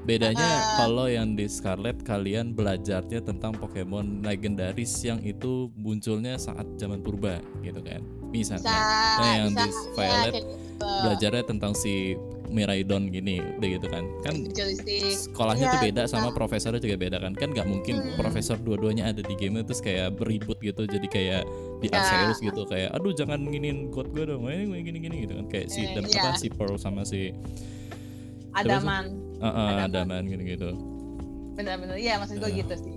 [0.00, 0.60] Bedanya Ah.
[0.80, 7.36] kalau yang di Scarlet kalian belajarnya tentang Pokemon legendaris yang itu munculnya saat zaman purba
[7.60, 8.00] gitu kan.
[8.28, 8.88] Bisa, Misalnya
[9.20, 10.46] Nah, yang bisa, di ya, Violet gitu.
[10.80, 12.16] belajarnya tentang si
[12.48, 14.04] Miraidon gini udah gitu kan.
[14.20, 16.12] Kan sekolahnya Iya, tuh beda bisa.
[16.12, 17.32] sama profesornya juga beda kan.
[17.32, 18.16] Kan nggak mungkin Hmm.
[18.16, 21.42] profesor dua-duanya ada di game terus kayak beribut gitu jadi kayak
[21.78, 21.96] di Ya.
[21.96, 24.44] Arceus gitu kayak aduh jangan giniin god gue dong.
[24.44, 26.20] Ini gini-gini gitu kan kayak si Eh, dan iya.
[26.24, 27.30] apa si Pearl sama si
[28.52, 29.04] Adaman.
[29.38, 29.86] uh, uh, Adaman.
[29.86, 30.70] Adaman gitu-gitu.
[31.54, 31.96] Bener-bener.
[31.96, 32.58] Iya maksud gue Ya.
[32.60, 32.94] gitu sih.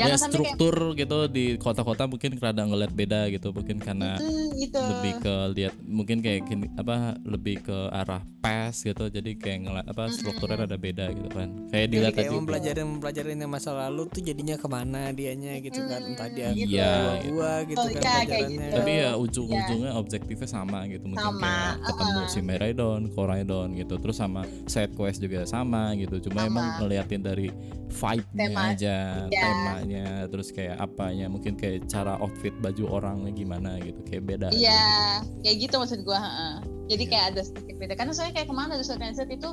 [0.00, 4.48] Ya Jangan kayak struktur gitu di kota-kota mungkin rada ngeliat beda gitu mungkin karena Hmm,
[4.56, 4.80] gitu.
[4.80, 9.86] lebih ke lihat mungkin kayak gini, apa lebih ke arah past gitu jadi kayak ngeliat
[9.86, 13.70] apa strukturnya rada beda gitu kan kayak Jadi dilihat kayak tadi mempelajarin mempelajarin yang masa
[13.70, 16.72] lalu tuh jadinya ke mana dianya gitu kan entah dia gitu.
[16.72, 16.94] Iya,
[17.28, 18.74] gua gitu Oh, kan iya, kayak pelajarannya gitu.
[18.74, 22.32] tapi ya ujung-ujungnya objektifnya sama gitu mungkin Sama, kayak ketemu uh-uh.
[22.32, 26.48] si Miraidon, Koraidon gitu terus sama side quest juga sama gitu cuma Sama.
[26.48, 27.48] emang ngeliatin dari
[27.90, 28.96] vibe-nya aja
[29.26, 29.42] Ya.
[29.42, 29.89] temanya
[30.26, 34.84] terus kayak apanya mungkin kayak cara outfit baju orangnya gimana gitu kayak beda aja Iya,
[35.20, 35.42] gitu.
[35.42, 36.18] kayak gitu maksud gua.
[36.18, 36.54] heeh.
[36.90, 37.10] Jadi Iya.
[37.10, 37.92] kayak ada sedikit beda.
[37.94, 39.50] Karena soalnya kayak ke mana Sword and Shield itu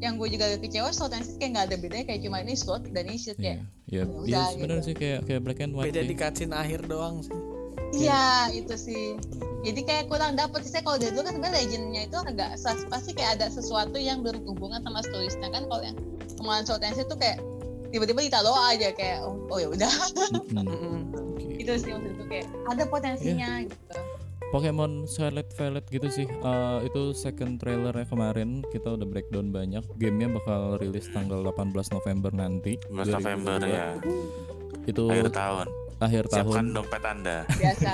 [0.00, 2.82] yang gue juga agak kecewa and Shield kayak nggak ada bedanya kayak cuma ini Sword
[2.92, 3.58] dan ini Iya, kayak.
[3.86, 4.88] iya, udah iya sebenarnya gitu.
[4.88, 7.36] sih kayak kayak black and white beda di cutscene akhir doang sih
[7.90, 9.18] Iya itu sih.
[9.66, 12.50] Jadi kayak kurang dapet sih kalau dari dulu kan sebenarnya legendnya itu agak
[12.86, 15.26] pasti kayak ada sesuatu yang berhubungan sama story.
[15.26, 15.96] Sedangkan kalau yang
[16.38, 17.42] kemarin and Shield tuh kayak
[17.90, 19.92] tiba-tiba ditaruh aja kayak oh, oh ya udah.
[20.56, 21.44] Oke.
[21.56, 23.66] itu sih gue kayak ada potensinya Iya.
[23.66, 23.98] gitu.
[24.50, 26.26] Pokemon Scarlet Violet gitu sih.
[26.26, 29.78] Eh, itu second trailernya kemarin kita udah breakdown banyak.
[29.94, 32.74] Gamenya bakal rilis tanggal 18 November nanti.
[32.88, 33.70] 12 November 2022.
[33.70, 33.86] ya,
[34.84, 35.66] Itu akhir tahun.
[36.00, 36.74] akhir Siapkan tahun.
[36.74, 37.36] dompet Anda.
[37.48, 37.90] Biasa.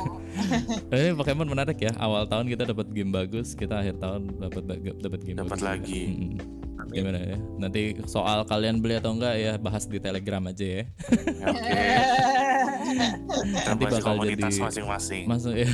[0.95, 1.93] Eh, Pokemon menarik ya.
[1.97, 4.65] Awal tahun kita dapat game bagus, kita akhir tahun dapat
[4.97, 6.03] dapat game Dapat lagi.
[6.99, 10.85] Gimana ya nanti soal kalian beli atau enggak ya bahas di telegram aja ya
[11.43, 11.83] Oke.
[12.87, 15.25] Kita Nanti bakal komunitas jadi- masing-masing.
[15.27, 15.69] masuk ya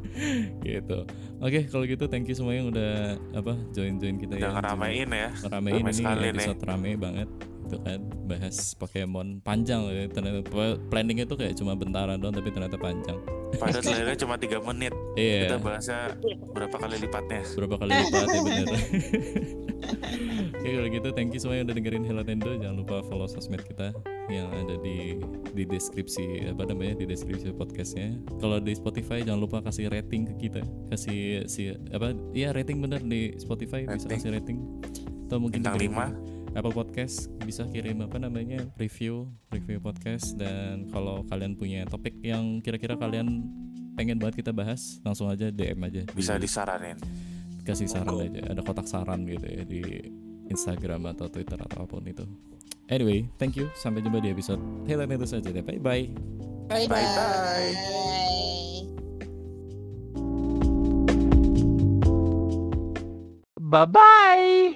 [0.66, 0.98] gitu
[1.38, 2.92] oke kalau gitu thank you semua yang udah
[3.32, 5.28] apa join join kita Udah ya ngeramein ya.
[5.38, 6.30] ngeramein Rame ini sekali nih.
[6.34, 7.28] episode rame banget
[7.70, 10.42] itu kan bahas Pokemon panjang ya ternyata
[10.90, 13.14] planning itu kayak cuma bentaran doang tapi ternyata panjang
[13.50, 14.94] Padahal trailernya cuma 3 menit.
[15.14, 16.14] iya Kita bahasnya
[16.50, 17.42] berapa kali lipatnya.
[17.50, 18.66] berapa kali lipat ya bener
[20.54, 23.62] Oke kalau gitu thank you semua yang udah dengerin Hello Nintendo jangan lupa follow sosmed
[23.64, 23.90] kita
[24.28, 25.18] yang ada di
[25.50, 30.46] di deskripsi apa namanya di deskripsi podcastnya kalau di Spotify jangan lupa kasih rating ke
[30.46, 34.10] kita kasih si apa iya rating bener di Spotify bisa Rating.
[34.12, 34.58] kasih rating
[35.26, 36.06] atau mungkin Bintang lima.
[36.52, 42.58] Apple Podcast bisa kirim apa namanya review review podcast dan kalau kalian punya topik yang
[42.60, 43.46] kira-kira kalian
[43.94, 46.96] pengen banget kita bahas langsung aja DM aja Bisa di, disaranin.
[47.62, 49.82] kasih saran aja ada kotak saran gitu ya di
[50.50, 52.24] Instagram atau Twitter atau apa pun itu
[52.90, 56.06] anyway thank you sampai jumpa di episode Hello itu saja deh bye bye
[56.70, 57.02] Bye Bye-bye.
[57.18, 57.74] bye.
[63.58, 64.74] Bye bye.